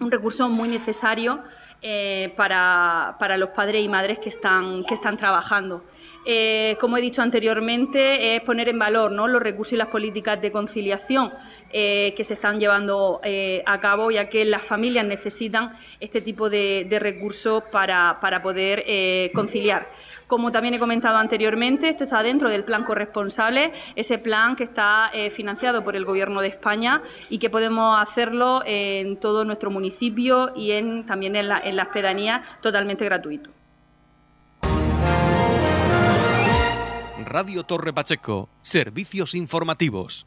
un 0.00 0.10
recurso 0.10 0.48
muy 0.48 0.68
necesario 0.68 1.42
eh, 1.88 2.32
para, 2.34 3.36
los 3.38 3.50
padres 3.50 3.84
y 3.84 3.88
madres 3.88 4.18
que 4.18 4.28
están, 4.28 4.82
que 4.86 4.94
están 4.94 5.16
trabajando. 5.16 5.84
Eh, 6.24 6.76
como 6.80 6.96
he 6.96 7.00
dicho 7.00 7.22
anteriormente, 7.22 8.34
es 8.34 8.42
poner 8.42 8.68
en 8.68 8.76
valor 8.76 9.12
los 9.12 9.40
recursos 9.40 9.74
y 9.74 9.76
las 9.76 9.86
políticas 9.86 10.42
de 10.42 10.50
conciliación 10.50 11.32
eh, 11.70 12.12
que 12.16 12.24
se 12.24 12.34
están 12.34 12.58
llevando 12.58 13.20
a 13.64 13.80
cabo, 13.80 14.10
ya 14.10 14.28
que 14.28 14.44
las 14.44 14.64
familias 14.64 15.06
necesitan 15.06 15.78
este 16.00 16.20
tipo 16.20 16.50
de, 16.50 16.88
recursos 17.00 17.62
para, 17.70 18.18
poder 18.42 19.30
conciliar. 19.32 19.86
Como 20.26 20.50
también 20.50 20.74
he 20.74 20.78
comentado 20.78 21.18
anteriormente, 21.18 21.88
esto 21.88 22.04
está 22.04 22.22
dentro 22.22 22.50
del 22.50 22.64
plan 22.64 22.84
corresponsable, 22.84 23.72
ese 23.94 24.18
plan 24.18 24.56
que 24.56 24.64
está 24.64 25.10
eh, 25.12 25.30
financiado 25.30 25.84
por 25.84 25.94
el 25.94 26.04
Gobierno 26.04 26.40
de 26.40 26.48
España 26.48 27.02
y 27.30 27.38
que 27.38 27.48
podemos 27.48 27.96
hacerlo 28.00 28.62
en 28.66 29.18
todo 29.18 29.44
nuestro 29.44 29.70
municipio 29.70 30.52
y 30.56 30.72
en, 30.72 31.06
también 31.06 31.36
en, 31.36 31.50
en 31.50 31.76
las 31.76 31.88
pedanías 31.88 32.42
totalmente 32.60 33.04
gratuito. 33.04 33.50
Radio 37.24 37.64
Torre 37.64 37.92
Pacheco, 37.92 38.48
servicios 38.62 39.34
informativos. 39.34 40.26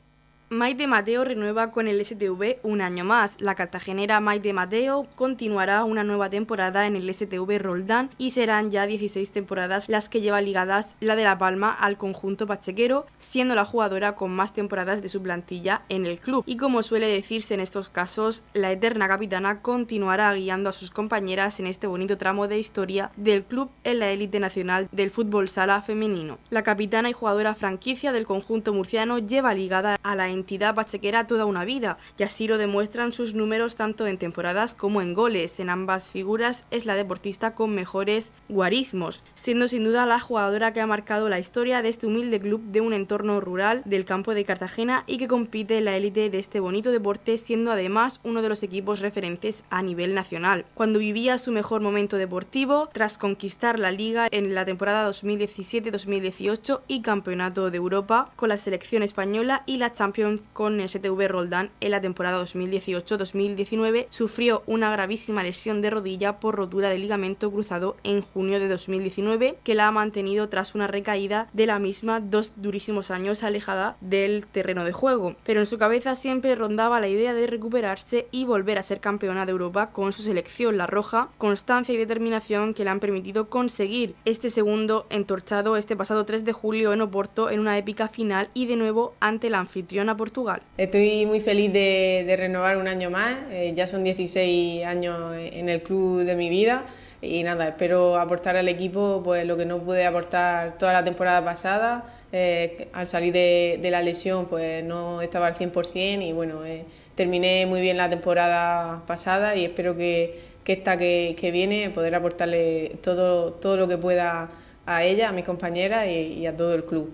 Maite 0.52 0.88
Mateo 0.88 1.24
renueva 1.26 1.70
con 1.70 1.88
el 1.88 2.04
STV 2.04 2.58
un 2.64 2.82
año 2.82 3.04
más. 3.04 3.40
La 3.40 3.54
cartagenera 3.54 4.20
Maite 4.20 4.52
Mateo 4.52 5.06
continuará 5.16 5.84
una 5.84 6.04
nueva 6.04 6.32
temporada 6.32 6.88
en 6.88 6.96
el 6.96 7.14
STV 7.14 7.60
Roldán 7.60 8.10
y 8.18 8.32
serán 8.32 8.72
ya 8.72 8.88
16 8.88 9.30
temporadas 9.30 9.88
las 9.88 10.10
que 10.10 10.22
lleva 10.22 10.42
ligadas 10.42 10.96
la 11.02 11.16
de 11.16 11.24
La 11.24 11.38
Palma 11.38 11.72
al 11.72 11.98
conjunto 11.98 12.48
pachequero, 12.48 13.06
siendo 13.20 13.54
la 13.54 13.64
jugadora 13.64 14.16
con 14.16 14.32
más 14.32 14.52
temporadas 14.54 15.04
de 15.04 15.10
su 15.10 15.22
plantilla 15.22 15.84
en 15.88 16.08
el 16.08 16.20
club. 16.20 16.44
Y 16.48 16.58
como 16.58 16.82
suele 16.82 17.08
decirse 17.08 17.54
en 17.54 17.60
estos 17.60 17.92
casos, 17.92 18.42
la 18.56 18.72
eterna 18.72 19.08
capitana 19.08 19.62
continuará 19.62 20.34
guiando 20.34 20.72
a 20.72 20.74
sus 20.74 20.90
compañeras 20.90 21.60
en 21.60 21.68
este 21.68 21.86
bonito 21.86 22.18
tramo 22.18 22.48
de 22.48 22.58
historia 22.58 23.12
del 23.18 23.44
club 23.44 23.70
en 23.84 24.00
la 24.00 24.10
élite 24.10 24.40
nacional 24.40 24.90
del 24.92 25.12
fútbol 25.12 25.48
sala 25.48 25.84
femenino. 25.84 26.40
La 26.50 26.64
capitana 26.64 27.08
y 27.08 27.14
jugadora 27.14 27.54
franquicia 27.54 28.12
del 28.12 28.26
conjunto 28.26 28.74
murciano 28.74 29.20
lleva 29.20 29.54
ligada 29.54 30.00
a 30.02 30.16
la 30.16 30.39
entidad 30.40 30.76
pachequera 30.76 31.28
toda 31.28 31.46
una 31.46 31.66
vida, 31.66 31.98
y 32.18 32.24
así 32.24 32.48
lo 32.48 32.58
demuestran 32.58 33.12
sus 33.12 33.34
números 33.34 33.76
tanto 33.76 34.08
en 34.08 34.18
temporadas 34.18 34.74
como 34.74 35.02
en 35.02 35.14
goles. 35.14 35.60
En 35.60 35.70
ambas 35.70 36.10
figuras 36.10 36.64
es 36.72 36.86
la 36.86 36.96
deportista 36.96 37.54
con 37.54 37.76
mejores 37.76 38.32
guarismos, 38.48 39.24
siendo 39.36 39.68
sin 39.68 39.84
duda 39.84 40.06
la 40.06 40.20
jugadora 40.20 40.74
que 40.74 40.82
ha 40.82 40.88
marcado 40.88 41.30
la 41.30 41.40
historia 41.40 41.82
de 41.82 41.90
este 41.90 42.08
humilde 42.08 42.40
club 42.40 42.62
de 42.64 42.82
un 42.82 42.94
entorno 42.94 43.40
rural 43.40 43.82
del 43.86 44.06
campo 44.06 44.34
de 44.34 44.46
Cartagena 44.46 45.04
y 45.08 45.18
que 45.18 45.28
compite 45.28 45.78
en 45.78 45.86
la 45.86 45.96
élite 45.96 46.30
de 46.30 46.40
este 46.40 46.60
bonito 46.60 46.92
deporte, 46.92 47.38
siendo 47.38 47.72
además 47.72 48.20
uno 48.24 48.42
de 48.42 48.50
los 48.50 48.64
equipos 48.64 49.00
referentes 49.00 49.64
a 49.70 49.82
nivel 49.82 50.14
nacional. 50.14 50.66
Cuando 50.74 51.00
vivía 51.00 51.38
su 51.38 51.52
mejor 51.52 51.82
momento 51.82 52.18
deportivo, 52.18 52.90
tras 52.94 53.18
conquistar 53.18 53.78
la 53.78 53.92
liga 53.92 54.28
en 54.32 54.56
la 54.56 54.66
temporada 54.66 55.10
2017-2018 55.10 56.82
y 56.88 57.02
campeonato 57.02 57.70
de 57.72 57.78
Europa 57.78 58.32
con 58.36 58.50
la 58.50 58.58
selección 58.58 59.04
española 59.04 59.64
y 59.66 59.78
la 59.78 59.94
Champions 59.94 60.29
con 60.54 60.80
el 60.80 60.88
STV 60.88 61.28
Roldán 61.28 61.72
en 61.82 61.92
la 61.92 62.02
temporada 62.02 62.44
2018-2019, 62.44 64.08
sufrió 64.10 64.64
una 64.68 64.92
gravísima 64.92 65.44
lesión 65.44 65.82
de 65.82 65.90
rodilla 65.90 66.40
por 66.40 66.56
rotura 66.56 66.90
de 66.90 67.00
ligamento 67.00 67.52
cruzado 67.52 67.98
en 68.04 68.22
junio 68.22 68.60
de 68.60 68.68
2019, 68.68 69.58
que 69.64 69.76
la 69.76 69.88
ha 69.88 69.92
mantenido 69.92 70.50
tras 70.50 70.76
una 70.76 70.88
recaída 70.88 71.50
de 71.54 71.66
la 71.66 71.80
misma 71.80 72.20
dos 72.20 72.54
durísimos 72.56 73.12
años 73.12 73.44
alejada 73.44 73.98
del 74.02 74.46
terreno 74.48 74.86
de 74.86 74.94
juego. 74.94 75.36
Pero 75.44 75.60
en 75.60 75.66
su 75.66 75.78
cabeza 75.78 76.16
siempre 76.16 76.56
rondaba 76.56 77.00
la 77.00 77.08
idea 77.08 77.34
de 77.34 77.48
recuperarse 77.48 78.28
y 78.32 78.46
volver 78.46 78.78
a 78.78 78.84
ser 78.84 79.00
campeona 79.00 79.46
de 79.46 79.52
Europa 79.52 79.92
con 79.92 80.14
su 80.14 80.22
selección 80.22 80.78
La 80.78 80.88
Roja, 80.88 81.30
constancia 81.38 81.94
y 81.94 81.98
determinación 81.98 82.74
que 82.74 82.84
le 82.84 82.90
han 82.90 83.00
permitido 83.00 83.50
conseguir 83.50 84.16
este 84.26 84.50
segundo 84.50 85.06
entorchado 85.10 85.78
este 85.78 85.96
pasado 85.96 86.26
3 86.26 86.46
de 86.46 86.54
julio 86.54 86.94
en 86.94 87.02
Oporto 87.02 87.50
en 87.50 87.60
una 87.60 87.78
épica 87.78 88.08
final 88.08 88.50
y 88.54 88.66
de 88.66 88.76
nuevo 88.76 89.14
ante 89.20 89.50
la 89.50 89.60
anfitriona 89.60 90.18
Portugal. 90.20 90.62
Estoy 90.78 91.26
muy 91.26 91.40
feliz 91.40 91.72
de, 91.72 92.36
renovar 92.38 92.76
un 92.76 92.90
año 92.90 93.10
más, 93.10 93.36
eh, 93.52 93.72
ya 93.74 93.88
son 93.88 94.04
16 94.04 94.84
años 94.84 95.34
en 95.36 95.70
el 95.70 95.82
club 95.82 96.26
de 96.26 96.36
mi 96.36 96.50
vida 96.50 96.86
y 97.22 97.42
nada, 97.44 97.70
espero 97.70 98.18
aportar 98.20 98.58
al 98.58 98.68
equipo 98.68 99.22
pues 99.24 99.46
lo 99.46 99.56
que 99.56 99.66
no 99.66 99.80
pude 99.80 100.06
aportar 100.06 100.78
toda 100.78 100.92
la 100.92 101.04
temporada 101.06 101.44
pasada. 101.44 102.04
Eh, 102.34 102.90
al 102.92 103.08
salir 103.08 103.32
de, 103.34 103.88
la 103.90 104.02
lesión 104.02 104.46
pues 104.46 104.84
no 104.84 105.22
estaba 105.22 105.48
al 105.48 105.56
100% 105.56 106.28
y 106.28 106.34
bueno, 106.34 106.66
eh, 106.66 106.84
terminé 107.16 107.66
muy 107.66 107.80
bien 107.80 107.96
la 107.96 108.10
temporada 108.10 109.02
pasada 109.08 109.56
y 109.56 109.64
espero 109.64 109.96
que, 109.96 110.42
que 110.66 110.74
esta 110.74 110.98
que, 110.98 111.36
que, 111.40 111.50
viene 111.52 111.90
poder 111.92 112.14
aportarle 112.16 112.98
todo, 113.02 113.54
todo 113.54 113.78
lo 113.78 113.88
que 113.88 113.98
pueda 113.98 114.50
a 114.86 115.04
ella, 115.04 115.30
a 115.30 115.32
mis 115.32 115.46
compañeras 115.46 116.08
y 116.08 116.46
a 116.46 116.56
todo 116.58 116.76
el 116.76 116.84
club. 116.84 117.10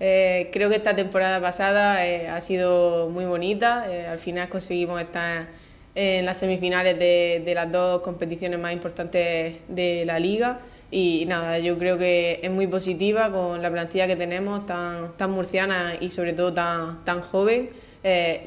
Eh, 0.00 0.48
creo 0.50 0.70
que 0.70 0.76
esta 0.76 0.96
temporada 0.96 1.42
pasada 1.42 2.06
eh, 2.06 2.28
ha 2.28 2.40
sido 2.40 3.10
muy 3.10 3.26
bonita. 3.26 3.86
Eh, 3.90 4.06
al 4.06 4.18
final 4.18 4.48
conseguimos 4.48 5.00
estar 5.00 5.48
en 5.94 6.24
las 6.24 6.38
semifinales 6.38 6.98
de, 6.98 7.52
las 7.54 7.70
dos 7.70 8.00
competiciones 8.00 8.58
más 8.58 8.72
importantes 8.72 9.56
de 9.68 10.04
la 10.06 10.18
liga. 10.18 10.60
Y 10.90 11.26
nada, 11.28 11.58
yo 11.58 11.78
creo 11.78 11.98
que 11.98 12.40
es 12.42 12.50
muy 12.50 12.66
positiva 12.66 13.30
con 13.30 13.62
la 13.62 13.70
plantilla 13.70 14.06
que 14.06 14.16
tenemos, 14.16 14.66
tan, 14.66 15.16
tan 15.16 15.30
murciana 15.30 15.94
y 16.00 16.10
sobre 16.10 16.32
todo 16.32 16.52
tan, 16.52 17.04
tan 17.04 17.20
joven. 17.20 17.70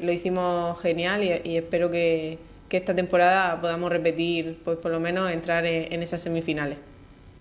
lo 0.02 0.12
hicimos 0.12 0.80
genial 0.80 1.22
y, 1.24 1.56
espero 1.56 1.90
que, 1.90 2.38
esta 2.70 2.92
temporada 2.92 3.60
podamos 3.60 3.88
repetir, 3.88 4.58
pues 4.64 4.78
por 4.78 4.90
lo 4.90 4.98
menos 4.98 5.30
entrar 5.30 5.64
en 5.64 6.02
esas 6.02 6.20
semifinales. 6.20 6.76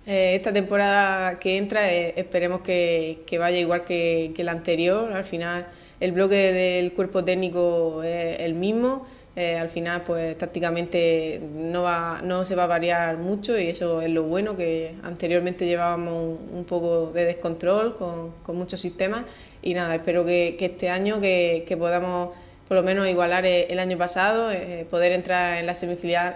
Eh, 0.05 0.35
esta 0.35 0.51
temporada 0.51 1.39
que 1.39 1.57
entra 1.57 1.89
eh, 1.91 2.13
esperemos 2.17 2.59
que, 2.61 3.23
vaya 3.39 3.57
igual 3.57 3.83
que, 3.85 4.33
la 4.37 4.51
anterior. 4.51 5.13
Al 5.13 5.23
final 5.23 5.67
el 5.99 6.11
bloque 6.11 6.35
del 6.35 6.93
cuerpo 6.93 7.23
técnico 7.23 8.03
es 8.03 8.39
el 8.41 8.53
mismo. 8.53 9.05
Eh, 9.35 9.57
al 9.57 9.69
final 9.69 10.03
pues 10.03 10.37
tácticamente 10.37 11.41
no, 11.55 11.83
va, 11.83 12.21
no 12.23 12.45
se 12.45 12.53
va 12.53 12.65
a 12.65 12.67
variar 12.67 13.17
mucho 13.17 13.57
y 13.57 13.67
eso 13.67 13.99
es 14.01 14.11
lo 14.11 14.23
bueno, 14.23 14.55
que 14.55 14.93
anteriormente 15.01 15.65
llevábamos 15.65 16.37
un, 16.53 16.63
poco 16.65 17.11
de 17.11 17.25
descontrol 17.25 17.95
con, 17.95 18.31
con, 18.43 18.55
muchos 18.57 18.79
sistemas 18.79 19.25
y 19.63 19.73
nada, 19.73 19.95
espero 19.95 20.23
que, 20.23 20.55
este 20.59 20.91
año 20.91 21.19
que, 21.19 21.65
que 21.67 21.75
podamos 21.75 22.29
por 22.67 22.77
lo 22.77 22.83
menos 22.83 23.07
igualar 23.07 23.45
eh, 23.45 23.67
el 23.69 23.79
año 23.79 23.97
pasado, 23.97 24.51
eh, 24.51 24.85
poder 24.89 25.11
entrar 25.11 25.57
en, 25.57 25.65
la 25.65 25.73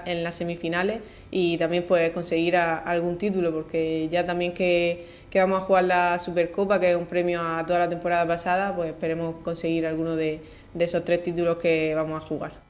en 0.06 0.24
las 0.24 0.36
semifinales 0.36 1.02
y 1.32 1.58
también 1.58 1.86
pues 1.88 2.12
conseguir 2.12 2.58
algún 2.58 3.18
título, 3.18 3.52
porque 3.52 4.08
ya 4.10 4.26
también 4.26 4.54
que, 4.54 5.06
que, 5.30 5.40
vamos 5.40 5.64
a 5.64 5.66
jugar 5.66 5.86
la 5.86 6.20
Supercopa, 6.20 6.80
que 6.80 6.92
es 6.92 6.98
un 6.98 7.06
premio 7.06 7.42
a 7.42 7.66
toda 7.66 7.80
la 7.80 7.90
temporada 7.90 8.28
pasada, 8.28 8.76
pues 8.76 8.90
esperemos 8.90 9.36
conseguir 9.44 9.86
alguno 9.86 10.16
de, 10.16 10.42
de 10.74 10.86
esos 10.86 11.04
tres 11.06 11.24
títulos 11.24 11.58
que 11.58 11.94
vamos 11.96 12.22
a 12.22 12.26
jugar. 12.26 12.68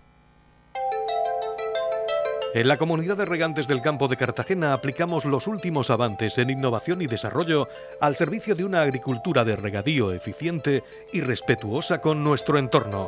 En 2.53 2.67
la 2.67 2.77
comunidad 2.77 3.17
de 3.17 3.25
regantes 3.25 3.67
del 3.67 3.81
campo 3.81 4.07
de 4.07 4.17
Cartagena 4.17 4.73
aplicamos 4.73 5.25
los 5.25 5.47
últimos 5.47 5.91
avances 5.91 6.37
en 6.37 6.49
innovación 6.49 7.01
y 7.01 7.05
desarrollo 7.05 7.67
al 8.01 8.15
servicio 8.15 8.55
de 8.55 8.63
una 8.63 8.81
agricultura 8.81 9.43
de 9.43 9.55
regadío 9.55 10.11
eficiente 10.11 10.83
y 11.13 11.21
respetuosa 11.21 12.01
con 12.01 12.23
nuestro 12.23 12.57
entorno 12.57 13.07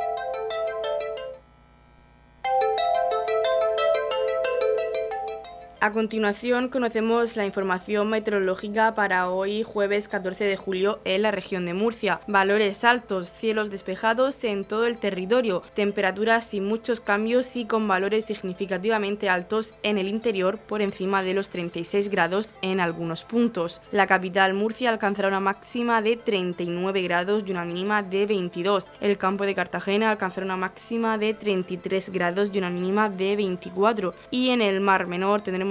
A 5.83 5.91
continuación 5.91 6.69
conocemos 6.69 7.35
la 7.35 7.47
información 7.47 8.07
meteorológica 8.07 8.93
para 8.93 9.31
hoy 9.31 9.63
jueves 9.63 10.07
14 10.07 10.43
de 10.43 10.55
julio 10.55 10.99
en 11.05 11.23
la 11.23 11.31
región 11.31 11.65
de 11.65 11.73
Murcia. 11.73 12.21
Valores 12.27 12.83
altos, 12.83 13.31
cielos 13.31 13.71
despejados 13.71 14.43
en 14.43 14.63
todo 14.63 14.85
el 14.85 14.99
territorio, 14.99 15.63
temperaturas 15.73 16.45
sin 16.45 16.65
muchos 16.65 17.01
cambios 17.01 17.55
y 17.55 17.65
con 17.65 17.87
valores 17.87 18.25
significativamente 18.25 19.27
altos 19.27 19.73
en 19.81 19.97
el 19.97 20.07
interior 20.07 20.59
por 20.59 20.83
encima 20.83 21.23
de 21.23 21.33
los 21.33 21.49
36 21.49 22.11
grados 22.11 22.51
en 22.61 22.79
algunos 22.79 23.23
puntos. 23.23 23.81
La 23.91 24.05
capital 24.05 24.53
Murcia 24.53 24.91
alcanzará 24.91 25.29
una 25.29 25.39
máxima 25.39 26.03
de 26.03 26.15
39 26.15 27.01
grados 27.01 27.43
y 27.47 27.49
una 27.53 27.65
mínima 27.65 28.03
de 28.03 28.27
22. 28.27 28.91
El 29.01 29.17
campo 29.17 29.47
de 29.47 29.55
Cartagena 29.55 30.11
alcanzará 30.11 30.45
una 30.45 30.57
máxima 30.57 31.17
de 31.17 31.33
33 31.33 32.11
grados 32.11 32.51
y 32.53 32.59
una 32.59 32.69
mínima 32.69 33.09
de 33.09 33.35
24. 33.35 34.13
Y 34.29 34.49
en 34.49 34.61
el 34.61 34.79
Mar 34.79 35.07
Menor 35.07 35.41
tendremos 35.41 35.70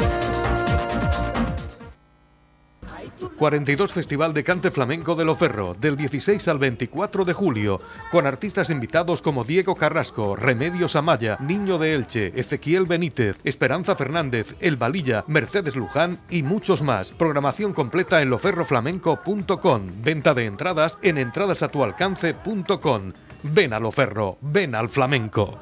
42 3.37 3.91
Festival 3.91 4.33
de 4.33 4.43
Cante 4.43 4.71
Flamenco 4.71 5.15
de 5.15 5.25
Loferro, 5.25 5.75
del 5.79 5.97
16 5.97 6.47
al 6.47 6.59
24 6.59 7.25
de 7.25 7.33
julio, 7.33 7.81
con 8.11 8.25
artistas 8.27 8.69
invitados 8.69 9.21
como 9.21 9.43
Diego 9.43 9.75
Carrasco, 9.75 10.35
Remedios 10.35 10.95
Amaya, 10.95 11.37
Niño 11.39 11.77
de 11.77 11.95
Elche, 11.95 12.31
Ezequiel 12.35 12.85
Benítez, 12.85 13.39
Esperanza 13.43 13.95
Fernández, 13.95 14.55
El 14.59 14.77
Valilla, 14.77 15.23
Mercedes 15.27 15.75
Luján 15.75 16.19
y 16.29 16.43
muchos 16.43 16.81
más. 16.81 17.11
Programación 17.11 17.73
completa 17.73 18.21
en 18.21 18.29
loferroflamenco.com. 18.29 19.81
Venta 20.03 20.33
de 20.33 20.45
entradas 20.45 20.97
en 21.01 21.17
entradasatualcance.com. 21.17 23.13
Ven 23.43 23.73
a 23.73 23.79
Loferro, 23.79 24.37
ven 24.41 24.75
al 24.75 24.89
flamenco. 24.89 25.59